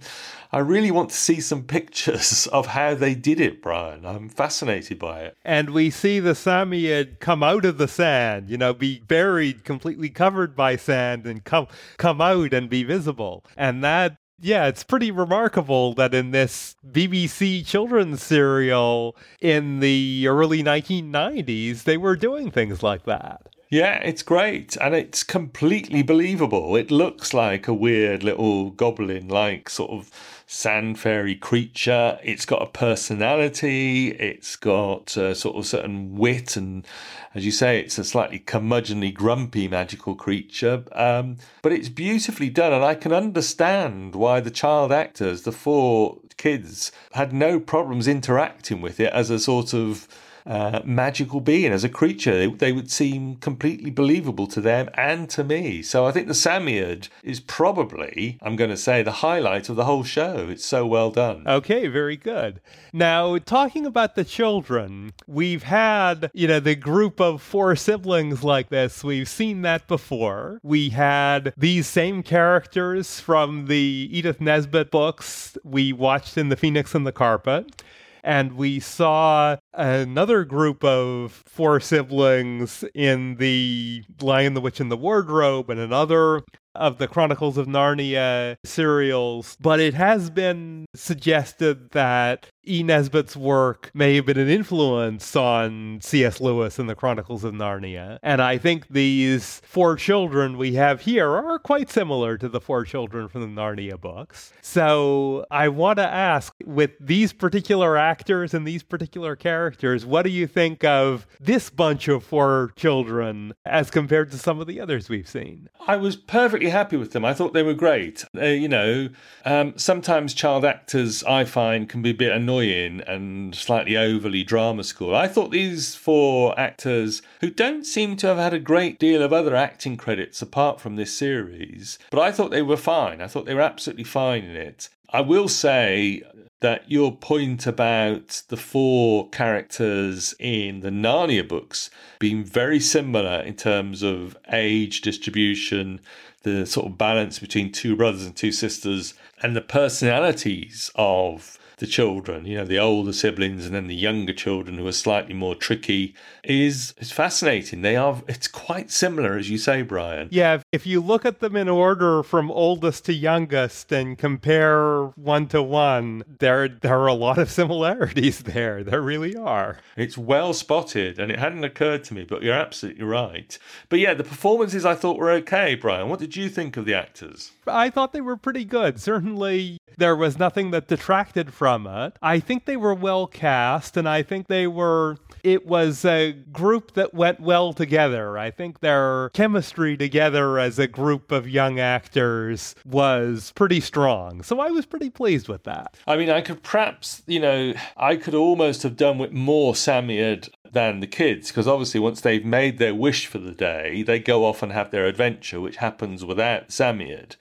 I 0.52 0.58
really 0.58 0.90
want 0.90 1.10
to 1.10 1.16
see 1.16 1.40
some 1.40 1.62
pictures 1.62 2.46
of 2.52 2.66
how 2.66 2.94
they 2.94 3.14
did 3.14 3.40
it, 3.40 3.62
Brian. 3.62 4.04
I'm 4.04 4.28
fascinated 4.28 4.98
by 4.98 5.20
it. 5.20 5.36
And 5.44 5.70
we 5.70 5.90
see 5.90 6.18
the 6.18 6.32
Psammead 6.32 7.20
come 7.20 7.44
out 7.44 7.64
of 7.64 7.78
the 7.78 7.86
sand, 7.86 8.50
you 8.50 8.58
know, 8.58 8.74
be 8.74 8.98
buried, 9.06 9.64
completely 9.64 10.08
covered 10.08 10.56
by 10.56 10.74
sand, 10.74 11.24
and 11.24 11.44
come 11.44 11.68
come 11.98 12.20
out 12.20 12.52
and 12.52 12.68
be 12.68 12.82
visible. 12.82 13.44
And 13.56 13.84
that 13.84 14.16
yeah, 14.40 14.66
it's 14.66 14.84
pretty 14.84 15.10
remarkable 15.10 15.94
that 15.94 16.14
in 16.14 16.30
this 16.30 16.76
BBC 16.88 17.66
children's 17.66 18.22
serial 18.22 19.16
in 19.40 19.80
the 19.80 20.26
early 20.26 20.62
1990s, 20.62 21.84
they 21.84 21.96
were 21.96 22.16
doing 22.16 22.50
things 22.50 22.82
like 22.82 23.04
that. 23.04 23.42
Yeah, 23.70 24.00
it's 24.02 24.24
great 24.24 24.76
and 24.80 24.96
it's 24.96 25.22
completely 25.22 26.02
believable. 26.02 26.74
It 26.74 26.90
looks 26.90 27.32
like 27.32 27.68
a 27.68 27.72
weird 27.72 28.24
little 28.24 28.70
goblin 28.70 29.28
like 29.28 29.70
sort 29.70 29.92
of 29.92 30.10
sand 30.44 30.98
fairy 30.98 31.36
creature. 31.36 32.18
It's 32.24 32.44
got 32.44 32.62
a 32.62 32.66
personality. 32.66 34.08
It's 34.08 34.56
got 34.56 35.16
a 35.16 35.36
sort 35.36 35.54
of 35.54 35.66
certain 35.66 36.16
wit, 36.16 36.56
and 36.56 36.84
as 37.32 37.44
you 37.44 37.52
say, 37.52 37.78
it's 37.78 37.96
a 37.96 38.02
slightly 38.02 38.40
curmudgeonly, 38.40 39.14
grumpy 39.14 39.68
magical 39.68 40.16
creature. 40.16 40.82
Um, 40.90 41.36
but 41.62 41.70
it's 41.70 41.88
beautifully 41.88 42.50
done, 42.50 42.72
and 42.72 42.84
I 42.84 42.96
can 42.96 43.12
understand 43.12 44.16
why 44.16 44.40
the 44.40 44.50
child 44.50 44.90
actors, 44.90 45.42
the 45.42 45.52
four 45.52 46.18
kids, 46.36 46.90
had 47.12 47.32
no 47.32 47.60
problems 47.60 48.08
interacting 48.08 48.80
with 48.80 48.98
it 48.98 49.12
as 49.12 49.30
a 49.30 49.38
sort 49.38 49.72
of 49.72 50.08
uh, 50.46 50.80
magical 50.84 51.40
being, 51.40 51.72
as 51.72 51.84
a 51.84 51.88
creature. 51.88 52.34
They, 52.34 52.46
they, 52.46 52.72
would 52.72 52.90
seem 52.90 53.36
completely 53.36 53.90
believable 53.90 54.46
to 54.48 54.60
them 54.60 54.88
and 54.94 55.28
to 55.30 55.44
me. 55.44 55.82
So 55.82 56.06
I 56.06 56.12
think 56.12 56.28
the 56.28 56.34
Psammead 56.34 57.08
is 57.22 57.40
probably, 57.40 58.38
I'm 58.42 58.56
going 58.56 58.70
to 58.70 58.76
say, 58.76 59.02
the 59.02 59.10
highlight 59.10 59.68
of 59.68 59.76
the 59.76 59.84
whole 59.84 60.04
show. 60.04 60.48
It's 60.48 60.64
so 60.64 60.86
well 60.86 61.10
done. 61.10 61.46
Okay, 61.46 61.88
very 61.88 62.16
good. 62.16 62.60
Now, 62.92 63.38
talking 63.38 63.86
about 63.86 64.14
the 64.14 64.24
children, 64.24 65.12
we've 65.26 65.64
had, 65.64 66.30
you 66.32 66.46
know, 66.46 66.60
the 66.60 66.76
group 66.76 67.20
of 67.20 67.42
four 67.42 67.76
siblings 67.76 68.42
like 68.44 68.68
this. 68.68 69.02
We've 69.02 69.28
seen 69.28 69.62
that 69.62 69.88
before. 69.88 70.60
We 70.62 70.90
had 70.90 71.52
these 71.56 71.86
same 71.86 72.22
characters 72.22 73.20
from 73.20 73.66
the 73.66 74.08
Edith 74.10 74.40
Nesbit 74.40 74.90
books 74.90 75.58
we 75.64 75.92
watched 75.92 76.38
in 76.38 76.48
The 76.48 76.56
Phoenix 76.56 76.94
and 76.94 77.06
the 77.06 77.12
Carpet 77.12 77.82
and 78.22 78.52
we 78.52 78.80
saw 78.80 79.56
another 79.72 80.44
group 80.44 80.84
of 80.84 81.42
four 81.46 81.80
siblings 81.80 82.84
in 82.94 83.36
the 83.36 84.04
Lion, 84.20 84.54
the 84.54 84.60
Witch, 84.60 84.80
and 84.80 84.90
the 84.90 84.96
Wardrobe, 84.96 85.70
and 85.70 85.80
another 85.80 86.42
of 86.74 86.98
the 86.98 87.08
Chronicles 87.08 87.56
of 87.56 87.66
Narnia 87.66 88.56
serials, 88.64 89.56
but 89.60 89.80
it 89.80 89.94
has 89.94 90.30
been 90.30 90.86
suggested 90.94 91.90
that 91.90 92.50
E. 92.66 92.82
Nesbit's 92.82 93.36
work 93.36 93.90
may 93.94 94.16
have 94.16 94.26
been 94.26 94.38
an 94.38 94.48
influence 94.48 95.34
on 95.34 95.98
C.S. 96.02 96.40
Lewis 96.40 96.78
and 96.78 96.88
the 96.88 96.94
Chronicles 96.94 97.42
of 97.42 97.54
Narnia. 97.54 98.18
And 98.22 98.40
I 98.40 98.58
think 98.58 98.88
these 98.88 99.60
four 99.64 99.96
children 99.96 100.58
we 100.58 100.74
have 100.74 101.00
here 101.00 101.28
are 101.30 101.58
quite 101.58 101.90
similar 101.90 102.36
to 102.38 102.48
the 102.48 102.60
four 102.60 102.84
children 102.84 103.28
from 103.28 103.40
the 103.40 103.60
Narnia 103.60 104.00
books. 104.00 104.52
So 104.60 105.46
I 105.50 105.68
want 105.68 105.98
to 105.98 106.06
ask 106.06 106.54
with 106.64 106.92
these 107.00 107.32
particular 107.32 107.96
actors 107.96 108.52
and 108.54 108.66
these 108.66 108.82
particular 108.82 109.36
characters, 109.36 110.04
what 110.04 110.22
do 110.22 110.30
you 110.30 110.46
think 110.46 110.84
of 110.84 111.26
this 111.40 111.70
bunch 111.70 112.08
of 112.08 112.22
four 112.22 112.72
children 112.76 113.54
as 113.64 113.90
compared 113.90 114.30
to 114.32 114.38
some 114.38 114.60
of 114.60 114.66
the 114.66 114.80
others 114.80 115.08
we've 115.08 115.28
seen? 115.28 115.68
I 115.86 115.96
was 115.96 116.14
perfectly 116.14 116.59
happy 116.68 116.96
with 116.96 117.12
them. 117.12 117.24
I 117.24 117.34
thought 117.34 117.52
they 117.52 117.62
were 117.62 117.74
great. 117.74 118.24
Uh, 118.36 118.44
you 118.44 118.68
know, 118.68 119.08
um, 119.44 119.72
sometimes 119.76 120.34
child 120.34 120.64
actors 120.64 121.24
I 121.24 121.44
find 121.44 121.88
can 121.88 122.02
be 122.02 122.10
a 122.10 122.14
bit 122.14 122.32
annoying 122.32 123.00
and 123.06 123.54
slightly 123.54 123.96
overly 123.96 124.44
drama 124.44 124.84
school. 124.84 125.14
I 125.14 125.28
thought 125.28 125.50
these 125.50 125.94
four 125.94 126.58
actors, 126.58 127.22
who 127.40 127.50
don't 127.50 127.84
seem 127.84 128.16
to 128.18 128.26
have 128.26 128.38
had 128.38 128.54
a 128.54 128.58
great 128.58 128.98
deal 128.98 129.22
of 129.22 129.32
other 129.32 129.56
acting 129.56 129.96
credits 129.96 130.42
apart 130.42 130.80
from 130.80 130.96
this 130.96 131.16
series, 131.16 131.98
but 132.10 132.20
I 132.20 132.32
thought 132.32 132.50
they 132.50 132.62
were 132.62 132.76
fine. 132.76 133.20
I 133.20 133.26
thought 133.26 133.46
they 133.46 133.54
were 133.54 133.60
absolutely 133.60 134.04
fine 134.04 134.44
in 134.44 134.56
it. 134.56 134.88
I 135.12 135.22
will 135.22 135.48
say 135.48 136.22
that 136.60 136.90
your 136.90 137.16
point 137.16 137.66
about 137.66 138.42
the 138.48 138.56
four 138.56 139.28
characters 139.30 140.34
in 140.38 140.80
the 140.80 140.90
Narnia 140.90 141.46
books 141.46 141.90
being 142.18 142.44
very 142.44 142.78
similar 142.78 143.40
in 143.40 143.54
terms 143.54 144.02
of 144.02 144.36
age 144.52 145.00
distribution, 145.00 146.00
the 146.42 146.66
sort 146.66 146.86
of 146.86 146.98
balance 146.98 147.38
between 147.38 147.72
two 147.72 147.96
brothers 147.96 148.24
and 148.24 148.34
two 148.34 148.52
sisters, 148.52 149.14
and 149.42 149.54
the 149.54 149.60
personalities 149.60 150.90
of 150.94 151.58
the 151.80 151.86
children, 151.86 152.44
you 152.44 152.58
know, 152.58 152.64
the 152.64 152.78
older 152.78 153.12
siblings 153.12 153.64
and 153.66 153.74
then 153.74 153.86
the 153.86 153.94
younger 153.94 154.34
children 154.34 154.76
who 154.76 154.86
are 154.86 154.92
slightly 154.92 155.34
more 155.34 155.54
tricky 155.54 156.14
is 156.44 156.94
is 156.98 157.10
fascinating. 157.10 157.82
They 157.82 157.96
are 157.96 158.22
it's 158.28 158.46
quite 158.46 158.90
similar 158.90 159.36
as 159.36 159.50
you 159.50 159.58
say, 159.58 159.82
Brian. 159.82 160.28
Yeah, 160.30 160.60
if 160.72 160.86
you 160.86 161.00
look 161.00 161.24
at 161.24 161.40
them 161.40 161.56
in 161.56 161.68
order 161.68 162.22
from 162.22 162.50
oldest 162.50 163.06
to 163.06 163.14
youngest 163.14 163.90
and 163.92 164.18
compare 164.18 165.06
one 165.16 165.48
to 165.48 165.62
one, 165.62 166.22
there 166.38 166.68
there 166.68 167.00
are 167.00 167.06
a 167.06 167.14
lot 167.14 167.38
of 167.38 167.50
similarities 167.50 168.42
there. 168.42 168.84
There 168.84 169.00
really 169.00 169.34
are. 169.34 169.78
It's 169.96 170.18
well 170.18 170.52
spotted 170.52 171.18
and 171.18 171.32
it 171.32 171.38
hadn't 171.38 171.64
occurred 171.64 172.04
to 172.04 172.14
me, 172.14 172.24
but 172.24 172.42
you're 172.42 172.54
absolutely 172.54 173.04
right. 173.04 173.58
But 173.88 174.00
yeah, 174.00 174.12
the 174.12 174.24
performances 174.24 174.84
I 174.84 174.94
thought 174.94 175.18
were 175.18 175.30
okay, 175.30 175.74
Brian. 175.76 176.10
What 176.10 176.20
did 176.20 176.36
you 176.36 176.50
think 176.50 176.76
of 176.76 176.84
the 176.84 176.94
actors? 176.94 177.52
I 177.66 177.88
thought 177.88 178.12
they 178.12 178.20
were 178.20 178.36
pretty 178.36 178.66
good. 178.66 179.00
Certainly 179.00 179.78
there 179.98 180.16
was 180.16 180.38
nothing 180.38 180.70
that 180.70 180.88
detracted 180.88 181.52
from 181.52 181.86
it. 181.86 182.14
I 182.22 182.40
think 182.40 182.64
they 182.64 182.76
were 182.76 182.94
well 182.94 183.26
cast, 183.26 183.96
and 183.96 184.08
I 184.08 184.22
think 184.22 184.48
they 184.48 184.66
were. 184.66 185.16
It 185.42 185.66
was 185.66 186.04
a 186.04 186.32
group 186.32 186.94
that 186.94 187.14
went 187.14 187.40
well 187.40 187.72
together. 187.72 188.36
I 188.36 188.50
think 188.50 188.80
their 188.80 189.30
chemistry 189.30 189.96
together 189.96 190.58
as 190.58 190.78
a 190.78 190.86
group 190.86 191.32
of 191.32 191.48
young 191.48 191.78
actors 191.78 192.74
was 192.84 193.52
pretty 193.54 193.80
strong. 193.80 194.42
So 194.42 194.60
I 194.60 194.70
was 194.70 194.84
pretty 194.86 195.10
pleased 195.10 195.48
with 195.48 195.64
that. 195.64 195.96
I 196.06 196.16
mean, 196.16 196.28
I 196.28 196.40
could 196.40 196.62
perhaps, 196.62 197.22
you 197.26 197.40
know, 197.40 197.72
I 197.96 198.16
could 198.16 198.34
almost 198.34 198.82
have 198.82 198.96
done 198.96 199.18
with 199.18 199.32
more 199.32 199.72
Psammead 199.72 200.50
than 200.72 201.00
the 201.00 201.06
kids 201.06 201.48
because 201.48 201.66
obviously 201.66 202.00
once 202.00 202.20
they've 202.20 202.44
made 202.44 202.78
their 202.78 202.94
wish 202.94 203.26
for 203.26 203.38
the 203.38 203.52
day 203.52 204.02
they 204.02 204.18
go 204.18 204.44
off 204.44 204.62
and 204.62 204.72
have 204.72 204.90
their 204.90 205.06
adventure 205.06 205.60
which 205.60 205.76
happens 205.76 206.24
without 206.24 206.68
Psammead 206.68 207.36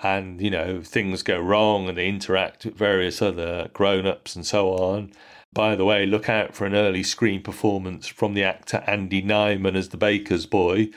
and 0.00 0.40
you 0.40 0.50
know 0.50 0.82
things 0.82 1.22
go 1.22 1.38
wrong 1.38 1.88
and 1.88 1.96
they 1.96 2.08
interact 2.08 2.64
with 2.64 2.76
various 2.76 3.22
other 3.22 3.70
grown-ups 3.72 4.36
and 4.36 4.46
so 4.46 4.70
on. 4.70 5.12
By 5.52 5.74
the 5.74 5.84
way 5.84 6.04
look 6.06 6.28
out 6.28 6.54
for 6.54 6.66
an 6.66 6.74
early 6.74 7.02
screen 7.02 7.42
performance 7.42 8.06
from 8.06 8.34
the 8.34 8.44
actor 8.44 8.84
andy 8.86 9.22
nyman 9.22 9.74
as 9.74 9.88
the 9.88 9.96
baker's 9.96 10.46
boy 10.46 10.90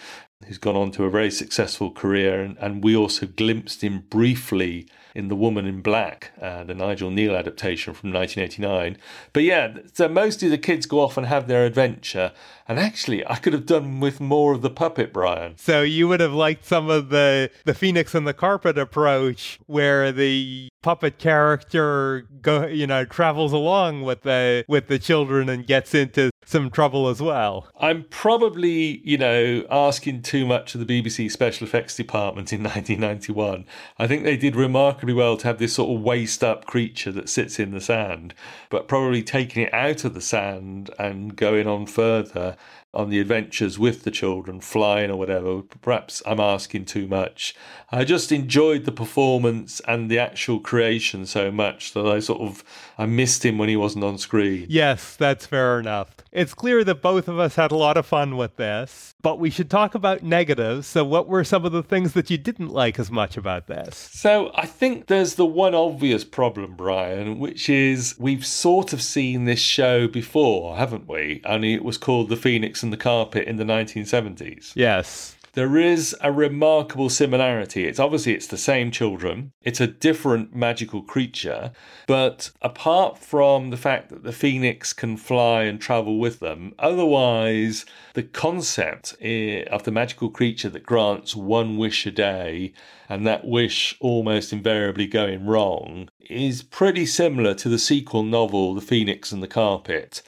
who's 0.45 0.57
gone 0.57 0.75
on 0.75 0.91
to 0.91 1.05
a 1.05 1.09
very 1.09 1.31
successful 1.31 1.91
career 1.91 2.41
and, 2.41 2.57
and 2.59 2.83
we 2.83 2.95
also 2.95 3.25
glimpsed 3.25 3.83
him 3.83 4.05
briefly 4.09 4.87
in 5.15 5.27
The 5.27 5.35
Woman 5.35 5.65
in 5.65 5.81
Black, 5.81 6.31
uh, 6.41 6.63
the 6.63 6.73
Nigel 6.73 7.09
Kneale 7.09 7.37
adaptation 7.37 7.93
from 7.93 8.11
1989. 8.11 8.97
But 9.33 9.43
yeah, 9.43 9.77
so 9.93 10.07
mostly 10.07 10.49
the 10.49 10.57
kids 10.57 10.85
go 10.85 10.99
off 11.01 11.17
and 11.17 11.27
have 11.27 11.47
their 11.47 11.65
adventure. 11.65 12.31
And 12.67 12.79
actually, 12.79 13.25
I 13.27 13.35
could 13.35 13.53
have 13.53 13.65
done 13.65 13.99
with 13.99 14.19
more 14.21 14.53
of 14.53 14.61
the 14.61 14.69
puppet, 14.69 15.11
Brian. 15.11 15.57
So 15.57 15.81
you 15.81 16.07
would 16.07 16.19
have 16.19 16.33
liked 16.33 16.65
some 16.65 16.89
of 16.89 17.09
the 17.09 17.49
the 17.65 17.73
Phoenix 17.73 18.13
and 18.13 18.27
the 18.27 18.33
Carpet 18.33 18.77
approach, 18.77 19.59
where 19.65 20.11
the 20.11 20.69
puppet 20.81 21.17
character 21.17 22.27
go, 22.41 22.67
you 22.67 22.87
know, 22.87 23.05
travels 23.05 23.53
along 23.53 24.03
with 24.03 24.21
the 24.21 24.63
with 24.67 24.87
the 24.87 24.99
children 24.99 25.49
and 25.49 25.65
gets 25.65 25.95
into 25.95 26.29
some 26.49 26.71
trouble 26.71 27.07
as 27.07 27.21
well. 27.21 27.67
I'm 27.79 28.05
probably, 28.09 29.01
you 29.03 29.19
know, 29.19 29.63
asking 29.69 30.23
too 30.23 30.47
much 30.47 30.73
of 30.73 30.85
the 30.85 31.01
BBC 31.01 31.31
special 31.31 31.67
effects 31.67 31.95
department 31.95 32.51
in 32.51 32.63
1991. 32.63 33.65
I 33.99 34.07
think 34.07 34.23
they 34.23 34.35
did 34.35 34.55
remarkably 34.55 35.13
well 35.13 35.37
to 35.37 35.47
have 35.47 35.59
this 35.59 35.75
sort 35.75 35.95
of 35.95 36.03
waist 36.03 36.43
up 36.43 36.65
creature 36.65 37.11
that 37.11 37.29
sits 37.29 37.59
in 37.59 37.69
the 37.69 37.79
sand, 37.79 38.33
but 38.71 38.87
probably 38.87 39.21
taking 39.21 39.63
it 39.63 39.73
out 39.75 40.03
of 40.03 40.15
the 40.15 40.21
sand 40.21 40.89
and 40.97 41.35
going 41.35 41.67
on 41.67 41.85
further 41.85 42.57
on 42.93 43.09
the 43.09 43.19
adventures 43.19 43.77
with 43.77 44.03
the 44.03 44.11
children, 44.11 44.59
flying 44.59 45.11
or 45.11 45.15
whatever. 45.17 45.61
Perhaps 45.81 46.23
I'm 46.25 46.39
asking 46.39 46.85
too 46.85 47.07
much. 47.07 47.55
I 47.91 48.03
just 48.03 48.31
enjoyed 48.31 48.85
the 48.85 48.91
performance 48.91 49.79
and 49.87 50.09
the 50.09 50.19
actual 50.19 50.59
creation 50.59 51.25
so 51.25 51.51
much 51.51 51.93
that 51.93 52.07
I 52.07 52.19
sort 52.19 52.41
of 52.41 52.63
I 52.97 53.05
missed 53.05 53.45
him 53.45 53.57
when 53.57 53.69
he 53.69 53.75
wasn't 53.75 54.03
on 54.03 54.17
screen. 54.17 54.65
Yes, 54.69 55.15
that's 55.15 55.45
fair 55.45 55.79
enough. 55.79 56.15
It's 56.31 56.53
clear 56.53 56.83
that 56.83 57.01
both 57.01 57.27
of 57.27 57.39
us 57.39 57.55
had 57.55 57.71
a 57.71 57.75
lot 57.75 57.97
of 57.97 58.05
fun 58.05 58.37
with 58.37 58.55
this, 58.57 59.15
but 59.21 59.39
we 59.39 59.49
should 59.49 59.69
talk 59.69 59.95
about 59.95 60.21
negatives. 60.21 60.85
So, 60.85 61.03
what 61.03 61.27
were 61.27 61.43
some 61.43 61.65
of 61.65 61.71
the 61.71 61.81
things 61.81 62.13
that 62.13 62.29
you 62.29 62.37
didn't 62.37 62.69
like 62.69 62.99
as 62.99 63.09
much 63.09 63.37
about 63.37 63.67
this? 63.67 63.97
So, 64.13 64.51
I 64.53 64.67
think 64.67 65.07
there's 65.07 65.35
the 65.35 65.45
one 65.45 65.73
obvious 65.73 66.23
problem, 66.23 66.75
Brian, 66.75 67.39
which 67.39 67.69
is 67.69 68.15
we've 68.19 68.45
sort 68.45 68.93
of 68.93 69.01
seen 69.01 69.45
this 69.45 69.59
show 69.59 70.07
before, 70.07 70.77
haven't 70.77 71.07
we? 71.07 71.41
Only 71.45 71.73
it 71.73 71.83
was 71.83 71.97
called 71.97 72.29
The 72.29 72.35
Phoenix 72.35 72.78
and 72.83 72.93
the 72.93 72.97
Carpet 72.97 73.47
in 73.47 73.57
the 73.57 73.63
1970s. 73.63 74.73
Yes. 74.75 75.35
There 75.53 75.77
is 75.77 76.15
a 76.21 76.31
remarkable 76.31 77.09
similarity. 77.09 77.85
It's 77.85 77.99
obviously 77.99 78.33
it's 78.33 78.47
the 78.47 78.57
same 78.57 78.91
children. 78.91 79.51
It's 79.63 79.81
a 79.81 79.87
different 79.87 80.55
magical 80.55 81.01
creature, 81.01 81.71
but 82.05 82.51
apart 82.61 83.17
from 83.17 83.71
the 83.71 83.77
fact 83.77 84.09
that 84.09 84.23
the 84.23 84.31
phoenix 84.31 84.93
can 84.93 85.17
fly 85.17 85.63
and 85.63 85.81
travel 85.81 86.19
with 86.19 86.39
them, 86.39 86.75
otherwise 86.77 87.85
the 88.13 88.23
concept 88.23 89.15
eh, 89.21 89.63
of 89.63 89.83
the 89.83 89.91
magical 89.91 90.29
creature 90.29 90.69
that 90.69 90.85
grants 90.85 91.35
one 91.35 91.77
wish 91.77 92.05
a 92.05 92.11
day 92.11 92.71
and 93.09 93.25
that 93.25 93.45
wish 93.45 93.97
almost 93.99 94.53
invariably 94.53 95.07
going 95.07 95.45
wrong 95.47 96.09
is 96.29 96.61
pretty 96.61 97.07
similar 97.07 97.55
to 97.55 97.69
the 97.69 97.79
sequel 97.79 98.23
novel 98.23 98.75
The 98.75 98.81
Phoenix 98.81 99.31
and 99.31 99.41
the 99.41 99.47
Carpet. 99.47 100.21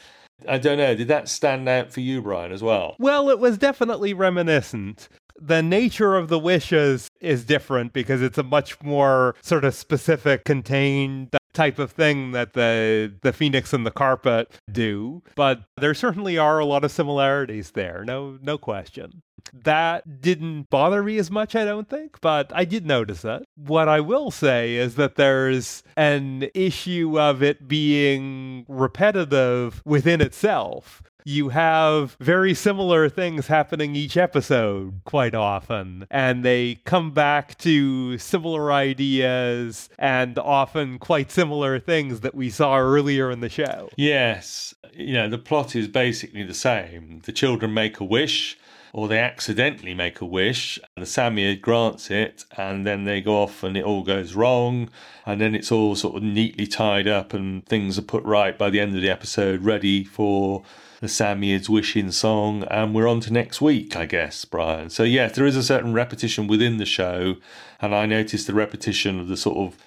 I 0.48 0.58
don't 0.58 0.78
know. 0.78 0.96
Did 0.96 1.08
that 1.08 1.30
stand 1.30 1.68
out 1.68 1.92
for 1.92 2.02
you, 2.02 2.22
Brian, 2.22 2.52
as 2.52 2.64
well? 2.64 2.96
Well, 3.00 3.30
it 3.30 3.40
was 3.40 3.58
definitely 3.58 4.14
reminiscent. 4.14 5.08
The 5.40 5.64
nature 5.64 6.16
of 6.16 6.28
the 6.28 6.40
wishes 6.40 7.10
is 7.20 7.44
different 7.46 7.94
because 7.94 8.22
it's 8.22 8.38
a 8.38 8.44
much 8.44 8.82
more 8.82 9.36
sort 9.42 9.66
of 9.66 9.74
specific, 9.74 10.46
contained 10.46 11.36
type 11.54 11.80
of 11.80 11.92
thing 11.92 12.32
that 12.32 12.54
the 12.54 13.14
the 13.24 13.34
phoenix 13.34 13.74
and 13.74 13.86
the 13.86 13.92
carpet 13.92 14.50
do 14.72 15.22
but 15.36 15.64
there 15.78 15.94
certainly 15.94 16.38
are 16.38 16.60
a 16.60 16.66
lot 16.66 16.86
of 16.86 16.92
similarities 16.92 17.72
there 17.72 18.04
no 18.06 18.38
no 18.42 18.58
question 18.58 19.22
that 19.54 20.22
didn't 20.22 20.70
bother 20.70 21.04
me 21.04 21.18
as 21.18 21.32
much 21.32 21.56
i 21.56 21.64
don't 21.66 21.90
think 21.90 22.20
but 22.22 22.52
i 22.54 22.66
did 22.66 22.86
notice 22.86 23.22
that. 23.22 23.44
what 23.56 23.88
i 23.88 24.00
will 24.00 24.32
say 24.32 24.76
is 24.76 24.96
that 24.96 25.16
there's 25.16 25.84
an 25.96 26.50
issue 26.54 27.20
of 27.20 27.44
it 27.44 27.68
being 27.68 28.66
repetitive 28.68 29.82
within 29.86 30.22
itself 30.22 31.04
you 31.26 31.50
have 31.50 32.16
very 32.20 32.54
similar 32.54 33.10
things 33.10 33.48
happening 33.48 33.96
each 33.96 34.18
episode 34.18 35.02
quite 35.06 35.36
often, 35.36 36.08
and 36.10 36.44
they 36.44 36.76
come 36.86 37.12
back 37.12 37.58
to 37.60 38.18
similar 38.18 38.72
ideas 38.72 39.90
and 40.00 40.38
often 40.40 41.00
quite 41.00 41.32
similar 41.32 41.80
things 41.80 42.22
that 42.22 42.36
we 42.36 42.50
saw 42.50 42.78
earlier 42.78 43.32
in 43.32 43.42
the 43.42 43.50
show. 43.50 43.90
Yes. 43.98 44.74
You 44.94 45.14
know, 45.14 45.30
the 45.30 45.38
plot 45.38 45.76
is 45.76 45.88
basically 45.88 46.44
the 46.44 46.54
same. 46.54 47.22
The 47.24 47.32
children 47.32 47.74
make 47.74 48.00
a 48.00 48.06
wish. 48.06 48.58
Or 48.94 49.08
they 49.08 49.20
accidentally 49.20 49.94
make 49.94 50.20
a 50.20 50.26
wish, 50.26 50.78
and 50.96 51.06
the 51.06 51.10
Psammead 51.10 51.62
grants 51.62 52.12
it, 52.12 52.44
and 52.58 52.86
then 52.86 53.06
they 53.06 53.22
go 53.22 53.42
off 53.42 53.64
and 53.64 53.78
it 53.78 53.86
all 53.86 54.04
goes 54.04 54.34
wrong, 54.36 54.90
and 55.26 55.40
then 55.40 55.56
it's 55.56 55.72
all 55.72 55.96
sort 55.96 56.18
of 56.18 56.24
neatly 56.24 56.68
tied 56.68 57.08
up, 57.08 57.34
and 57.34 57.66
things 57.66 57.98
are 57.98 58.04
put 58.04 58.24
right 58.24 58.58
by 58.58 58.70
the 58.70 58.80
end 58.82 58.96
of 58.96 59.02
the 59.02 59.10
episode, 59.10 59.64
ready 59.64 60.04
for 60.04 60.64
the 61.00 61.08
Psammead's 61.08 61.70
wishing 61.70 62.12
song, 62.12 62.64
and 62.70 62.94
we're 62.94 63.08
on 63.08 63.22
to 63.22 63.34
next 63.34 63.62
week, 63.62 63.96
I 63.96 64.06
guess, 64.06 64.46
Brian. 64.46 64.90
So, 64.90 65.04
yeah, 65.04 65.30
there 65.30 65.46
is 65.46 65.56
a 65.56 65.64
certain 65.64 65.94
repetition 65.94 66.48
within 66.48 66.78
the 66.78 66.86
show, 66.86 67.38
and 67.80 67.96
I 67.96 68.06
noticed 68.06 68.46
the 68.46 68.54
repetition 68.54 69.20
of 69.20 69.28
the 69.28 69.38
sort 69.38 69.58
of 69.58 69.78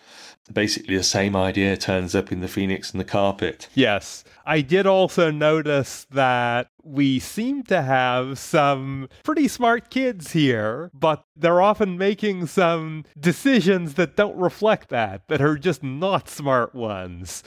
basically 0.53 0.97
the 0.97 1.03
same 1.03 1.37
idea 1.37 1.77
turns 1.77 2.15
up 2.15 2.33
in 2.33 2.41
the 2.41 2.49
Phoenix 2.49 2.91
and 2.91 3.01
the 3.01 3.05
carpet. 3.05 3.69
Yes. 3.75 4.25
I 4.47 4.61
did 4.61 4.87
also 4.87 5.31
notice 5.31 6.07
that 6.11 6.69
we 6.83 7.19
seem 7.19 7.63
to 7.65 7.83
have 7.83 8.39
some 8.39 9.09
pretty 9.23 9.49
smart 9.49 9.91
kids 9.91 10.33
here, 10.33 10.91
but 10.93 11.25
they're 11.35 11.63
often 11.63 11.97
making 11.97 12.47
some 12.47 13.05
decisions 13.19 13.95
that 13.95 14.17
don't 14.17 14.37
reflect 14.37 14.91
that, 14.91 15.29
that 15.29 15.41
are 15.41 15.57
just 15.57 15.83
not 15.83 16.29
smart 16.29 16.75
ones. 16.75 17.43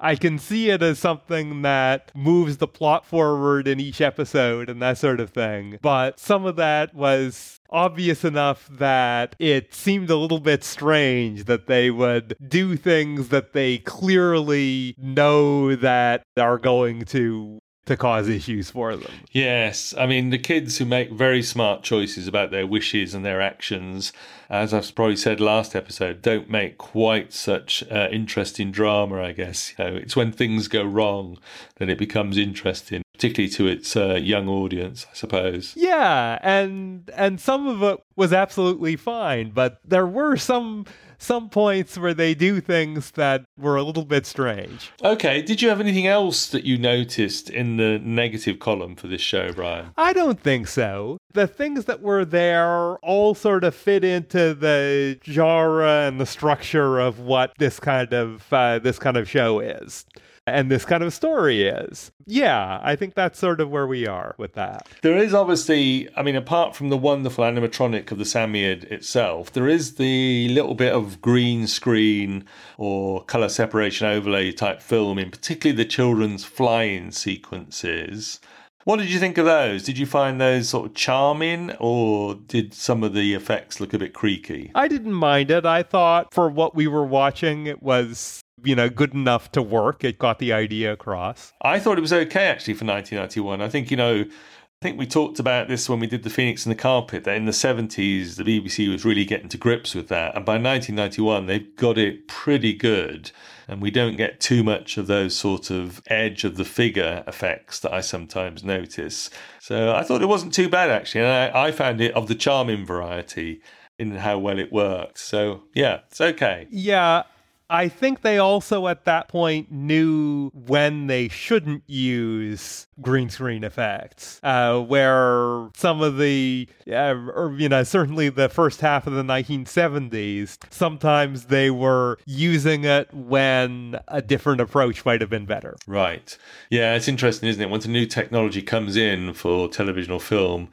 I 0.00 0.14
can 0.14 0.38
see 0.38 0.70
it 0.70 0.82
as 0.82 0.98
something 0.98 1.62
that 1.62 2.12
moves 2.14 2.58
the 2.58 2.68
plot 2.68 3.04
forward 3.04 3.66
in 3.66 3.80
each 3.80 4.00
episode 4.00 4.68
and 4.68 4.80
that 4.80 4.98
sort 4.98 5.20
of 5.20 5.30
thing. 5.30 5.78
But 5.82 6.20
some 6.20 6.46
of 6.46 6.56
that 6.56 6.94
was 6.94 7.60
obvious 7.70 8.24
enough 8.24 8.68
that 8.70 9.34
it 9.38 9.74
seemed 9.74 10.10
a 10.10 10.16
little 10.16 10.40
bit 10.40 10.64
strange 10.64 11.44
that 11.44 11.66
they 11.66 11.90
would 11.90 12.36
do 12.46 12.76
things 12.76 13.28
that 13.28 13.52
they 13.52 13.78
clearly 13.78 14.94
know 14.98 15.74
that 15.76 16.22
are 16.36 16.58
going 16.58 17.04
to 17.06 17.60
to 17.88 17.96
cause 17.96 18.28
issues 18.28 18.70
for 18.70 18.96
them. 18.96 19.10
Yes, 19.32 19.94
I 19.98 20.06
mean 20.06 20.30
the 20.30 20.38
kids 20.38 20.78
who 20.78 20.84
make 20.84 21.10
very 21.10 21.42
smart 21.42 21.82
choices 21.82 22.28
about 22.28 22.50
their 22.50 22.66
wishes 22.66 23.14
and 23.14 23.24
their 23.24 23.40
actions, 23.40 24.12
as 24.48 24.72
I've 24.72 24.94
probably 24.94 25.16
said 25.16 25.40
last 25.40 25.74
episode, 25.74 26.22
don't 26.22 26.48
make 26.48 26.78
quite 26.78 27.32
such 27.32 27.82
uh, 27.90 28.08
interesting 28.10 28.70
drama. 28.70 29.22
I 29.22 29.32
guess 29.32 29.74
you 29.78 29.84
know, 29.84 29.96
it's 29.96 30.16
when 30.16 30.32
things 30.32 30.68
go 30.68 30.84
wrong 30.84 31.38
that 31.76 31.88
it 31.88 31.98
becomes 31.98 32.38
interesting, 32.38 33.02
particularly 33.18 33.50
to 33.50 33.66
its 33.66 33.96
uh, 33.96 34.14
young 34.14 34.48
audience, 34.48 35.04
I 35.10 35.14
suppose. 35.14 35.74
Yeah, 35.76 36.38
and 36.40 37.10
and 37.16 37.40
some 37.40 37.66
of 37.66 37.82
it 37.82 37.98
was 38.14 38.32
absolutely 38.32 38.94
fine, 38.94 39.50
but 39.50 39.80
there 39.84 40.06
were 40.06 40.36
some 40.36 40.86
some 41.18 41.48
points 41.48 41.98
where 41.98 42.14
they 42.14 42.32
do 42.32 42.60
things 42.60 43.10
that 43.12 43.44
were 43.56 43.74
a 43.74 43.82
little 43.82 44.04
bit 44.04 44.24
strange. 44.24 44.92
Okay, 45.02 45.42
did 45.42 45.60
you 45.60 45.68
have 45.68 45.80
anything 45.80 46.06
else 46.06 46.46
that 46.50 46.62
you 46.62 46.78
noticed 46.78 47.50
in 47.50 47.76
the 47.76 47.98
negative 47.98 48.60
column 48.60 48.94
for 48.94 49.08
this 49.08 49.20
show, 49.20 49.52
Brian? 49.52 49.90
I 49.96 50.12
don't 50.12 50.40
think 50.40 50.68
so. 50.68 51.18
The 51.32 51.48
things 51.48 51.86
that 51.86 52.00
were 52.00 52.24
there 52.24 52.98
all 52.98 53.34
sort 53.34 53.64
of 53.64 53.74
fit 53.74 54.04
into 54.04 54.54
the 54.54 55.18
genre 55.24 56.06
and 56.06 56.20
the 56.20 56.26
structure 56.26 57.00
of 57.00 57.18
what 57.18 57.52
this 57.58 57.80
kind 57.80 58.12
of 58.12 58.44
uh, 58.52 58.78
this 58.78 59.00
kind 59.00 59.16
of 59.16 59.28
show 59.28 59.58
is 59.58 60.06
and 60.52 60.70
this 60.70 60.84
kind 60.84 61.02
of 61.02 61.12
story 61.12 61.62
is. 61.62 62.10
Yeah, 62.26 62.80
I 62.82 62.96
think 62.96 63.14
that's 63.14 63.38
sort 63.38 63.60
of 63.60 63.70
where 63.70 63.86
we 63.86 64.06
are 64.06 64.34
with 64.38 64.54
that. 64.54 64.86
There 65.02 65.16
is 65.16 65.32
obviously, 65.32 66.08
I 66.16 66.22
mean, 66.22 66.36
apart 66.36 66.76
from 66.76 66.88
the 66.88 66.96
wonderful 66.96 67.44
animatronic 67.44 68.10
of 68.10 68.18
the 68.18 68.24
Psammead 68.24 68.84
itself, 68.84 69.52
there 69.52 69.68
is 69.68 69.94
the 69.94 70.48
little 70.48 70.74
bit 70.74 70.92
of 70.92 71.20
green 71.20 71.66
screen 71.66 72.44
or 72.76 73.24
color 73.24 73.48
separation 73.48 74.06
overlay 74.06 74.52
type 74.52 74.82
film, 74.82 75.18
in 75.18 75.30
particularly 75.30 75.76
the 75.76 75.88
children's 75.88 76.44
flying 76.44 77.10
sequences. 77.10 78.40
What 78.84 79.00
did 79.00 79.10
you 79.10 79.18
think 79.18 79.36
of 79.36 79.44
those? 79.44 79.82
Did 79.82 79.98
you 79.98 80.06
find 80.06 80.40
those 80.40 80.70
sort 80.70 80.86
of 80.86 80.94
charming 80.94 81.72
or 81.78 82.34
did 82.34 82.72
some 82.72 83.04
of 83.04 83.12
the 83.12 83.34
effects 83.34 83.80
look 83.80 83.92
a 83.92 83.98
bit 83.98 84.14
creaky? 84.14 84.70
I 84.74 84.88
didn't 84.88 85.12
mind 85.12 85.50
it. 85.50 85.66
I 85.66 85.82
thought 85.82 86.32
for 86.32 86.48
what 86.48 86.74
we 86.74 86.86
were 86.86 87.04
watching, 87.04 87.66
it 87.66 87.82
was 87.82 88.40
you 88.64 88.74
know, 88.74 88.88
good 88.88 89.14
enough 89.14 89.50
to 89.52 89.62
work. 89.62 90.04
It 90.04 90.18
got 90.18 90.38
the 90.38 90.52
idea 90.52 90.92
across. 90.92 91.52
I 91.62 91.78
thought 91.78 91.98
it 91.98 92.02
was 92.02 92.12
okay 92.12 92.46
actually 92.46 92.74
for 92.74 92.84
1991. 92.84 93.60
I 93.60 93.68
think, 93.68 93.90
you 93.90 93.96
know, 93.96 94.24
I 94.24 94.80
think 94.80 94.98
we 94.98 95.06
talked 95.06 95.40
about 95.40 95.66
this 95.66 95.88
when 95.88 95.98
we 95.98 96.06
did 96.06 96.22
the 96.22 96.30
Phoenix 96.30 96.64
and 96.64 96.70
the 96.70 96.80
Carpet, 96.80 97.24
that 97.24 97.36
in 97.36 97.46
the 97.46 97.52
70s, 97.52 98.36
the 98.36 98.44
BBC 98.44 98.88
was 98.88 99.04
really 99.04 99.24
getting 99.24 99.48
to 99.48 99.58
grips 99.58 99.92
with 99.92 100.06
that. 100.08 100.36
And 100.36 100.44
by 100.44 100.52
1991, 100.52 101.46
they've 101.46 101.74
got 101.76 101.98
it 101.98 102.28
pretty 102.28 102.74
good. 102.74 103.32
And 103.66 103.82
we 103.82 103.90
don't 103.90 104.16
get 104.16 104.38
too 104.40 104.62
much 104.62 104.96
of 104.96 105.08
those 105.08 105.36
sort 105.36 105.70
of 105.70 106.00
edge 106.06 106.44
of 106.44 106.56
the 106.56 106.64
figure 106.64 107.24
effects 107.26 107.80
that 107.80 107.92
I 107.92 108.00
sometimes 108.00 108.62
notice. 108.62 109.30
So 109.58 109.94
I 109.94 110.04
thought 110.04 110.22
it 110.22 110.26
wasn't 110.26 110.54
too 110.54 110.68
bad, 110.68 110.90
actually. 110.90 111.22
And 111.22 111.56
I, 111.56 111.66
I 111.66 111.72
found 111.72 112.00
it 112.00 112.14
of 112.14 112.28
the 112.28 112.36
charming 112.36 112.86
variety. 112.86 113.60
in 113.98 114.14
how 114.16 114.38
well 114.38 114.58
it 114.58 114.72
worked. 114.72 115.18
So, 115.18 115.64
yeah, 115.74 116.00
it's 116.08 116.20
okay. 116.20 116.68
Yeah, 116.70 117.24
I 117.70 117.88
think 117.88 118.22
they 118.22 118.38
also 118.38 118.88
at 118.88 119.04
that 119.04 119.28
point 119.28 119.70
knew 119.70 120.50
when 120.54 121.06
they 121.06 121.28
shouldn't 121.28 121.82
use 121.86 122.86
green 123.00 123.28
screen 123.28 123.62
effects, 123.62 124.40
uh, 124.42 124.80
where 124.80 125.68
some 125.76 126.00
of 126.00 126.16
the, 126.16 126.66
uh, 126.90 127.14
or, 127.14 127.54
you 127.58 127.68
know, 127.68 127.82
certainly 127.82 128.30
the 128.30 128.48
first 128.48 128.80
half 128.80 129.06
of 129.06 129.12
the 129.12 129.22
1970s, 129.22 130.56
sometimes 130.70 131.46
they 131.46 131.70
were 131.70 132.18
using 132.24 132.84
it 132.84 133.12
when 133.12 133.98
a 134.08 134.22
different 134.22 134.60
approach 134.62 135.04
might 135.04 135.20
have 135.20 135.30
been 135.30 135.46
better. 135.46 135.76
Right. 135.86 136.36
Yeah, 136.70 136.94
it's 136.94 137.08
interesting, 137.08 137.50
isn't 137.50 137.62
it? 137.62 137.70
Once 137.70 137.84
a 137.84 137.90
new 137.90 138.06
technology 138.06 138.62
comes 138.62 138.96
in 138.96 139.34
for 139.34 139.68
television 139.68 140.12
or 140.12 140.20
film, 140.20 140.70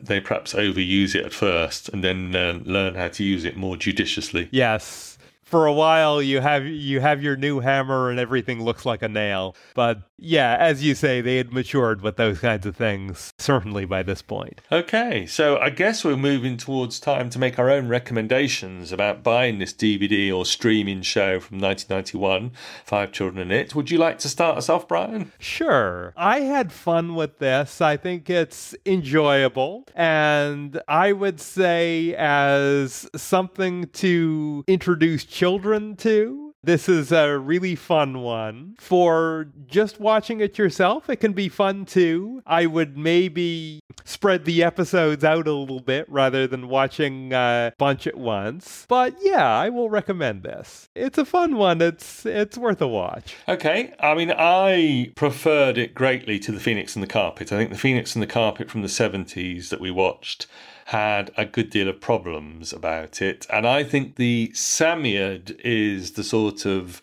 they 0.00 0.20
perhaps 0.20 0.54
overuse 0.54 1.14
it 1.14 1.26
at 1.26 1.32
first 1.32 1.88
and 1.90 2.02
then 2.02 2.34
uh, 2.34 2.58
learn 2.64 2.94
how 2.94 3.08
to 3.08 3.24
use 3.24 3.44
it 3.44 3.56
more 3.56 3.76
judiciously. 3.76 4.48
Yes 4.50 5.17
for 5.48 5.66
a 5.66 5.72
while 5.72 6.20
you 6.20 6.40
have 6.40 6.66
you 6.66 7.00
have 7.00 7.22
your 7.22 7.34
new 7.34 7.60
hammer 7.60 8.10
and 8.10 8.20
everything 8.20 8.62
looks 8.62 8.84
like 8.84 9.02
a 9.02 9.08
nail. 9.08 9.56
But 9.74 10.02
yeah, 10.18 10.56
as 10.58 10.82
you 10.82 10.94
say, 10.94 11.20
they 11.20 11.36
had 11.36 11.52
matured 11.52 12.02
with 12.02 12.16
those 12.16 12.40
kinds 12.40 12.66
of 12.66 12.76
things 12.76 13.32
certainly 13.38 13.84
by 13.84 14.02
this 14.02 14.20
point. 14.20 14.60
Okay, 14.72 15.26
so 15.26 15.58
I 15.58 15.70
guess 15.70 16.04
we're 16.04 16.16
moving 16.16 16.56
towards 16.56 16.98
time 16.98 17.30
to 17.30 17.38
make 17.38 17.58
our 17.58 17.70
own 17.70 17.88
recommendations 17.88 18.90
about 18.90 19.22
buying 19.22 19.58
this 19.58 19.72
DVD 19.72 20.34
or 20.34 20.44
streaming 20.44 21.02
show 21.02 21.38
from 21.38 21.60
1991, 21.60 22.52
Five 22.84 23.12
Children 23.12 23.38
in 23.38 23.52
It. 23.52 23.74
Would 23.74 23.90
you 23.90 23.98
like 23.98 24.18
to 24.20 24.28
start 24.28 24.58
us 24.58 24.68
off, 24.68 24.88
Brian? 24.88 25.32
Sure. 25.38 26.12
I 26.16 26.40
had 26.40 26.72
fun 26.72 27.14
with 27.14 27.38
this. 27.38 27.80
I 27.80 27.96
think 27.96 28.28
it's 28.28 28.74
enjoyable, 28.84 29.84
and 29.94 30.80
I 30.88 31.12
would 31.12 31.40
say 31.40 32.14
as 32.16 33.08
something 33.14 33.88
to 33.94 34.64
introduce 34.66 35.24
children 35.24 35.96
to. 35.96 36.47
This 36.62 36.88
is 36.88 37.12
a 37.12 37.38
really 37.38 37.76
fun 37.76 38.20
one. 38.20 38.74
For 38.78 39.48
just 39.66 40.00
watching 40.00 40.40
it 40.40 40.58
yourself, 40.58 41.08
it 41.08 41.16
can 41.16 41.32
be 41.32 41.48
fun 41.48 41.84
too. 41.84 42.42
I 42.46 42.66
would 42.66 42.98
maybe 42.98 43.80
spread 44.04 44.44
the 44.44 44.64
episodes 44.64 45.22
out 45.22 45.46
a 45.46 45.52
little 45.52 45.80
bit 45.80 46.06
rather 46.10 46.46
than 46.46 46.68
watching 46.68 47.32
a 47.32 47.72
bunch 47.78 48.06
at 48.06 48.16
once. 48.16 48.86
But 48.88 49.14
yeah, 49.22 49.46
I 49.46 49.68
will 49.68 49.88
recommend 49.88 50.42
this. 50.42 50.88
It's 50.96 51.18
a 51.18 51.24
fun 51.24 51.56
one. 51.56 51.80
It's 51.80 52.26
it's 52.26 52.58
worth 52.58 52.80
a 52.82 52.88
watch. 52.88 53.36
Okay. 53.48 53.94
I 54.00 54.14
mean, 54.14 54.32
I 54.36 55.12
preferred 55.14 55.78
it 55.78 55.94
greatly 55.94 56.40
to 56.40 56.52
The 56.52 56.60
Phoenix 56.60 56.96
and 56.96 57.02
the 57.02 57.08
Carpet. 57.08 57.52
I 57.52 57.56
think 57.56 57.70
The 57.70 57.78
Phoenix 57.78 58.16
and 58.16 58.22
the 58.22 58.26
Carpet 58.26 58.68
from 58.68 58.82
the 58.82 58.88
70s 58.88 59.68
that 59.68 59.80
we 59.80 59.90
watched 59.90 60.46
had 60.88 61.30
a 61.36 61.44
good 61.44 61.68
deal 61.68 61.86
of 61.86 62.00
problems 62.00 62.72
about 62.72 63.20
it. 63.20 63.46
And 63.52 63.66
I 63.66 63.84
think 63.84 64.16
the 64.16 64.50
Psammead 64.54 65.60
is 65.62 66.12
the 66.12 66.24
sort 66.24 66.64
of 66.64 67.02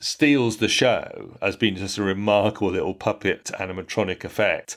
steals 0.00 0.56
the 0.56 0.66
show 0.66 1.38
as 1.40 1.54
being 1.54 1.76
just 1.76 1.98
a 1.98 2.02
remarkable 2.02 2.72
little 2.72 2.94
puppet 2.94 3.44
animatronic 3.60 4.24
effect. 4.24 4.76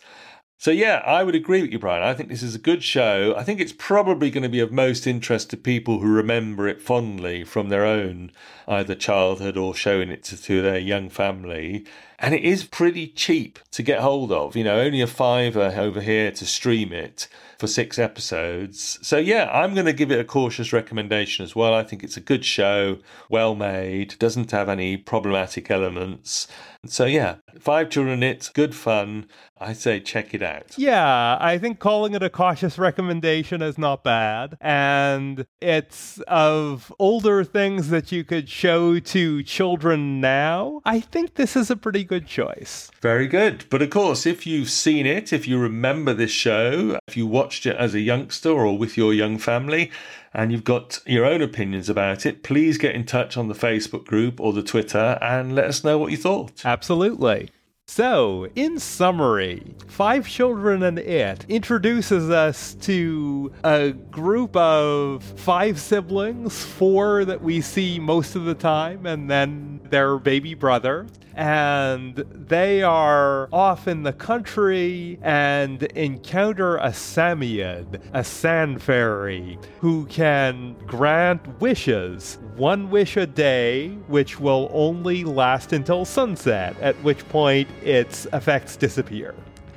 So, 0.59 0.69
yeah, 0.69 1.01
I 1.05 1.23
would 1.23 1.33
agree 1.33 1.63
with 1.63 1.71
you, 1.71 1.79
Brian. 1.79 2.03
I 2.03 2.13
think 2.13 2.29
this 2.29 2.43
is 2.43 2.53
a 2.53 2.59
good 2.59 2.83
show. 2.83 3.33
I 3.35 3.43
think 3.43 3.59
it's 3.59 3.73
probably 3.75 4.29
going 4.29 4.43
to 4.43 4.49
be 4.49 4.59
of 4.59 4.71
most 4.71 5.07
interest 5.07 5.49
to 5.49 5.57
people 5.57 5.99
who 5.99 6.07
remember 6.07 6.67
it 6.67 6.83
fondly 6.83 7.43
from 7.43 7.69
their 7.69 7.83
own 7.83 8.31
either 8.67 8.93
childhood 8.93 9.57
or 9.57 9.73
showing 9.73 10.11
it 10.11 10.23
to, 10.25 10.41
to 10.43 10.61
their 10.61 10.77
young 10.77 11.09
family. 11.09 11.83
And 12.19 12.33
it 12.33 12.43
is 12.43 12.63
pretty 12.63 13.07
cheap 13.07 13.59
to 13.71 13.83
get 13.83 13.99
hold 13.99 14.31
of. 14.31 14.55
You 14.55 14.63
know, 14.63 14.79
only 14.79 15.01
a 15.01 15.07
fiver 15.07 15.73
over 15.77 16.01
here 16.01 16.31
to 16.31 16.45
stream 16.45 16.93
it 16.93 17.27
for 17.57 17.67
six 17.67 17.97
episodes. 17.97 18.99
So, 19.01 19.17
yeah, 19.17 19.49
I'm 19.51 19.73
going 19.73 19.85
to 19.85 19.93
give 19.93 20.11
it 20.11 20.19
a 20.19 20.25
cautious 20.25 20.73
recommendation 20.73 21.43
as 21.43 21.55
well. 21.55 21.73
I 21.73 21.83
think 21.83 22.03
it's 22.03 22.17
a 22.17 22.21
good 22.21 22.45
show, 22.45 22.99
well 23.29 23.55
made, 23.55 24.17
doesn't 24.19 24.51
have 24.51 24.69
any 24.69 24.97
problematic 24.97 25.71
elements. 25.71 26.47
So, 26.85 27.05
yeah, 27.05 27.37
Five 27.59 27.89
Children 27.89 28.21
it's 28.21 28.49
good 28.49 28.75
fun. 28.75 29.27
I 29.57 29.73
say 29.73 30.01
check 30.01 30.33
it 30.33 30.43
out. 30.43 30.77
Yeah, 30.77 31.37
I 31.39 31.57
think 31.57 31.79
calling 31.79 32.13
it 32.13 32.21
a 32.21 32.29
cautious 32.29 32.77
recommendation 32.77 33.61
is 33.61 33.77
not 33.77 34.03
bad. 34.03 34.57
And 34.59 35.45
it's 35.61 36.19
of 36.27 36.93
older 36.99 37.43
things 37.43 37.89
that 37.89 38.11
you 38.11 38.23
could 38.23 38.49
show 38.49 38.99
to 38.99 39.43
children 39.43 40.19
now. 40.19 40.81
I 40.85 40.99
think 40.99 41.35
this 41.35 41.55
is 41.55 41.71
a 41.71 41.75
pretty 41.77 42.03
good 42.05 42.27
choice. 42.27 42.89
Very 43.01 43.27
good. 43.27 43.65
But 43.69 43.81
of 43.81 43.89
course, 43.89 44.25
if 44.25 44.47
you've 44.47 44.69
seen 44.69 45.05
it, 45.05 45.33
if 45.33 45.47
you 45.47 45.57
remember 45.59 46.13
this 46.13 46.31
show, 46.31 46.99
if 47.07 47.17
you 47.17 47.27
watched 47.27 47.65
it 47.65 47.75
as 47.75 47.93
a 47.93 47.99
youngster 47.99 48.51
or 48.51 48.77
with 48.77 48.95
your 48.95 49.13
young 49.13 49.37
family, 49.37 49.91
and 50.33 50.51
you've 50.51 50.63
got 50.63 50.99
your 51.05 51.25
own 51.25 51.41
opinions 51.41 51.89
about 51.89 52.25
it, 52.25 52.43
please 52.43 52.77
get 52.77 52.93
in 52.93 53.05
touch 53.05 53.37
on 53.37 53.47
the 53.47 53.53
Facebook 53.53 54.05
group 54.05 54.39
or 54.39 54.53
the 54.53 54.63
Twitter 54.63 55.17
and 55.21 55.55
let 55.55 55.65
us 55.65 55.83
know 55.83 55.97
what 55.97 56.11
you 56.11 56.17
thought. 56.17 56.65
Absolutely. 56.65 57.49
So, 57.87 58.47
in 58.55 58.79
summary, 58.79 59.75
Five 59.87 60.27
Children 60.27 60.81
and 60.81 60.97
It 60.97 61.45
introduces 61.47 62.31
us 62.31 62.73
to 62.81 63.53
a 63.63 63.91
group 63.91 64.55
of 64.55 65.23
five 65.23 65.79
siblings, 65.79 66.65
four 66.65 67.25
that 67.25 67.41
we 67.41 67.61
see 67.61 67.99
most 67.99 68.35
of 68.35 68.45
the 68.45 68.55
time, 68.55 69.05
and 69.05 69.29
then 69.29 69.81
their 69.91 70.17
baby 70.17 70.55
brother. 70.55 71.05
And 71.35 72.15
they 72.15 72.81
are 72.81 73.49
off 73.51 73.87
in 73.87 74.03
the 74.03 74.13
country 74.13 75.19
and 75.21 75.83
encounter 75.83 76.77
a 76.77 76.89
Psammead, 76.89 78.01
a 78.13 78.23
sand 78.23 78.81
fairy, 78.81 79.59
who 79.79 80.05
can 80.05 80.75
grant 80.87 81.59
wishes, 81.59 82.37
one 82.55 82.89
wish 82.89 83.17
a 83.17 83.27
day, 83.27 83.89
which 84.07 84.39
will 84.39 84.69
only 84.73 85.23
last 85.25 85.73
until 85.73 86.05
sunset, 86.05 86.75
at 86.79 86.95
which 87.03 87.27
point 87.27 87.69
its 87.83 88.25
effects 88.31 88.77
disappear. 88.77 89.35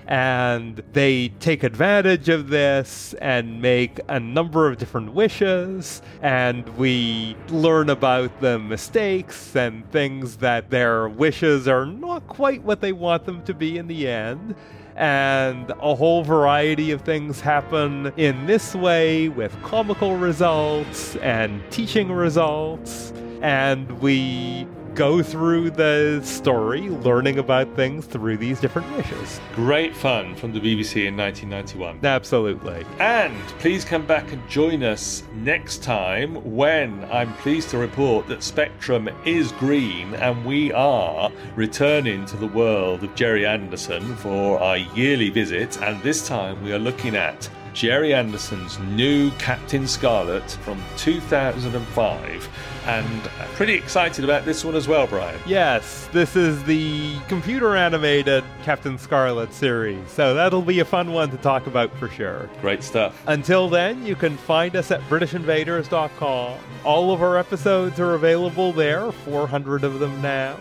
And 0.08 0.82
they 0.94 1.28
take 1.38 1.62
advantage 1.62 2.30
of 2.30 2.48
this 2.48 3.14
and 3.20 3.60
make 3.60 4.00
a 4.08 4.18
number 4.18 4.66
of 4.66 4.78
different 4.78 5.12
wishes. 5.12 6.00
And 6.22 6.66
we 6.78 7.36
learn 7.50 7.90
about 7.90 8.40
the 8.40 8.58
mistakes 8.58 9.54
and 9.54 9.88
things 9.92 10.38
that 10.38 10.70
their 10.70 11.08
wishes 11.08 11.68
are 11.68 11.84
not 11.84 12.26
quite 12.26 12.62
what 12.62 12.80
they 12.80 12.92
want 12.92 13.26
them 13.26 13.44
to 13.44 13.54
be 13.54 13.76
in 13.76 13.86
the 13.86 14.08
end 14.08 14.54
and 14.98 15.70
a 15.70 15.94
whole 15.94 16.24
variety 16.24 16.90
of 16.90 17.00
things 17.02 17.40
happen 17.40 18.12
in 18.16 18.46
this 18.46 18.74
way 18.74 19.28
with 19.28 19.56
comical 19.62 20.16
results 20.16 21.14
and 21.16 21.62
teaching 21.70 22.10
results. 22.10 23.12
And 23.40 23.88
we 24.00 24.66
go 24.98 25.22
through 25.22 25.70
the 25.70 26.20
story, 26.24 26.88
learning 26.88 27.38
about 27.38 27.72
things 27.76 28.04
through 28.04 28.37
these 28.37 28.58
different 28.58 28.90
wishes. 28.96 29.40
Great 29.54 29.94
fun 29.94 30.34
from 30.34 30.52
the 30.52 30.58
BBC 30.58 31.06
in 31.06 31.16
1991. 31.16 32.00
Absolutely. 32.04 32.84
And 32.98 33.32
please 33.61 33.84
come 33.84 34.04
back 34.04 34.32
and 34.32 34.46
join 34.48 34.82
us 34.82 35.22
next 35.34 35.84
time 35.84 36.34
when 36.56 37.04
I'm 37.12 37.32
pleased 37.34 37.70
to 37.70 37.78
report 37.78 38.26
that 38.26 38.42
Spectrum 38.42 39.08
is 39.24 39.52
green 39.52 40.14
and 40.14 40.44
we 40.44 40.72
are 40.72 41.30
returning 41.54 42.26
to 42.26 42.37
the 42.37 42.48
world 42.48 43.04
of 43.04 43.14
Gerry 43.14 43.46
Anderson 43.46 44.16
for 44.16 44.58
our 44.58 44.78
yearly 44.78 45.30
visit. 45.30 45.80
And 45.80 46.02
this 46.02 46.26
time 46.26 46.61
we 46.64 46.72
are 46.72 46.78
looking 46.80 47.14
at 47.14 47.48
Gerry 47.72 48.14
Anderson's 48.14 48.78
new 48.81 49.31
Captain 49.33 49.87
Scarlet 49.87 50.50
from 50.50 50.83
2005 50.96 52.48
and 52.88 53.22
pretty 53.54 53.74
excited 53.74 54.24
about 54.24 54.46
this 54.46 54.64
one 54.64 54.74
as 54.74 54.88
well, 54.88 55.07
Brian. 55.07 55.38
Yes, 55.46 56.09
this 56.12 56.37
is 56.37 56.64
the 56.64 57.18
computer 57.28 57.76
animated 57.76 58.42
Captain 58.62 58.96
Scarlet 58.96 59.52
series, 59.52 60.09
so 60.09 60.33
that'll 60.33 60.62
be 60.62 60.81
a 60.81 60.85
fun 60.85 61.12
one 61.12 61.31
to 61.31 61.37
talk 61.37 61.66
about 61.66 61.94
for 61.98 62.09
sure. 62.09 62.48
Great 62.62 62.83
stuff. 62.83 63.22
Until 63.26 63.68
then, 63.68 64.07
you 64.07 64.16
can 64.16 64.37
find 64.38 64.74
us 64.74 64.90
at 64.90 65.02
BritishInvaders.com. 65.02 66.59
All 66.85 67.12
of 67.12 67.22
our 67.22 67.37
episodes 67.37 68.00
are 68.00 68.14
available 68.14 68.72
there, 68.72 69.12
400 69.12 69.85
of 69.85 69.98
them 69.98 70.22
now. 70.22 70.57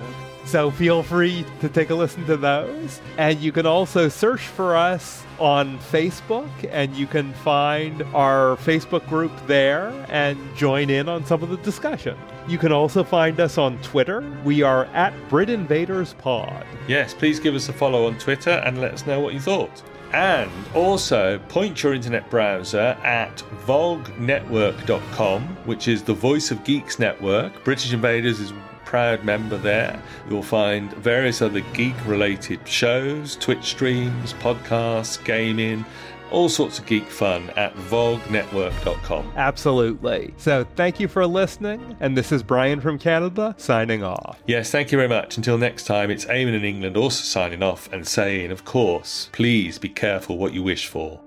So 0.47 0.71
feel 0.71 1.03
free 1.03 1.45
to 1.59 1.67
take 1.67 1.89
a 1.89 1.95
listen 1.95 2.25
to 2.25 2.37
those. 2.37 3.01
And 3.17 3.37
you 3.39 3.51
can 3.51 3.65
also 3.65 4.07
search 4.07 4.47
for 4.47 4.77
us 4.77 5.25
on 5.39 5.77
Facebook, 5.77 6.49
and 6.71 6.95
you 6.95 7.05
can 7.05 7.33
find 7.33 8.01
our 8.15 8.55
Facebook 8.55 9.05
group 9.09 9.31
there 9.45 9.89
and 10.07 10.37
join 10.55 10.89
in 10.89 11.09
on 11.09 11.25
some 11.25 11.43
of 11.43 11.49
the 11.49 11.57
discussion. 11.57 12.17
You 12.47 12.57
can 12.57 12.71
also 12.71 13.03
find 13.03 13.41
us 13.41 13.57
on 13.57 13.77
Twitter. 13.79 14.23
We 14.45 14.61
are 14.61 14.85
at 14.85 15.13
Brit 15.27 15.49
Invaders 15.49 16.13
Pod. 16.13 16.65
Yes, 16.87 17.13
please 17.13 17.41
give 17.41 17.53
us 17.53 17.67
a 17.67 17.73
follow 17.73 18.07
on 18.07 18.17
Twitter 18.17 18.51
and 18.65 18.79
let 18.79 18.93
us 18.93 19.05
know 19.05 19.19
what 19.19 19.33
you 19.33 19.41
thought. 19.41 19.83
And 20.13 20.49
also 20.73 21.39
point 21.49 21.83
your 21.83 21.93
internet 21.93 22.29
browser 22.29 22.97
at 23.03 23.43
vognetwork.com, 23.65 25.41
which 25.65 25.89
is 25.89 26.03
the 26.03 26.13
Voice 26.13 26.51
of 26.51 26.63
Geeks 26.63 26.99
network. 26.99 27.65
British 27.65 27.91
Invaders 27.91 28.39
is 28.39 28.53
proud 28.87 29.25
member 29.25 29.57
there. 29.57 30.01
You'll 30.29 30.41
find 30.41 30.93
various 30.93 31.41
other 31.41 31.59
geek 31.73 31.93
related 32.05 32.65
shows, 32.65 33.35
Twitch 33.35 33.65
streams, 33.65 34.33
podcasts, 34.35 35.21
gaming, 35.25 35.83
all 36.31 36.47
sorts 36.47 36.79
of 36.79 36.85
geek 36.85 37.09
fun 37.09 37.49
at 37.57 37.75
vognetwork.com. 37.75 39.33
Absolutely. 39.35 40.33
So 40.37 40.65
thank 40.77 41.01
you 41.01 41.09
for 41.09 41.27
listening. 41.27 41.97
And 41.99 42.17
this 42.17 42.31
is 42.31 42.41
Brian 42.41 42.79
from 42.79 42.97
Canada 42.97 43.55
signing 43.57 44.05
off. 44.05 44.41
Yes, 44.47 44.71
thank 44.71 44.93
you 44.93 44.97
very 44.97 45.09
much. 45.09 45.35
Until 45.35 45.57
next 45.57 45.83
time, 45.83 46.09
it's 46.09 46.23
Eamon 46.23 46.53
in 46.53 46.63
England 46.63 46.95
also 46.95 47.23
signing 47.23 47.61
off 47.61 47.91
and 47.91 48.07
saying, 48.07 48.51
of 48.51 48.63
course, 48.63 49.29
please 49.33 49.77
be 49.77 49.89
careful 49.89 50.37
what 50.37 50.53
you 50.53 50.63
wish 50.63 50.87
for. 50.87 51.19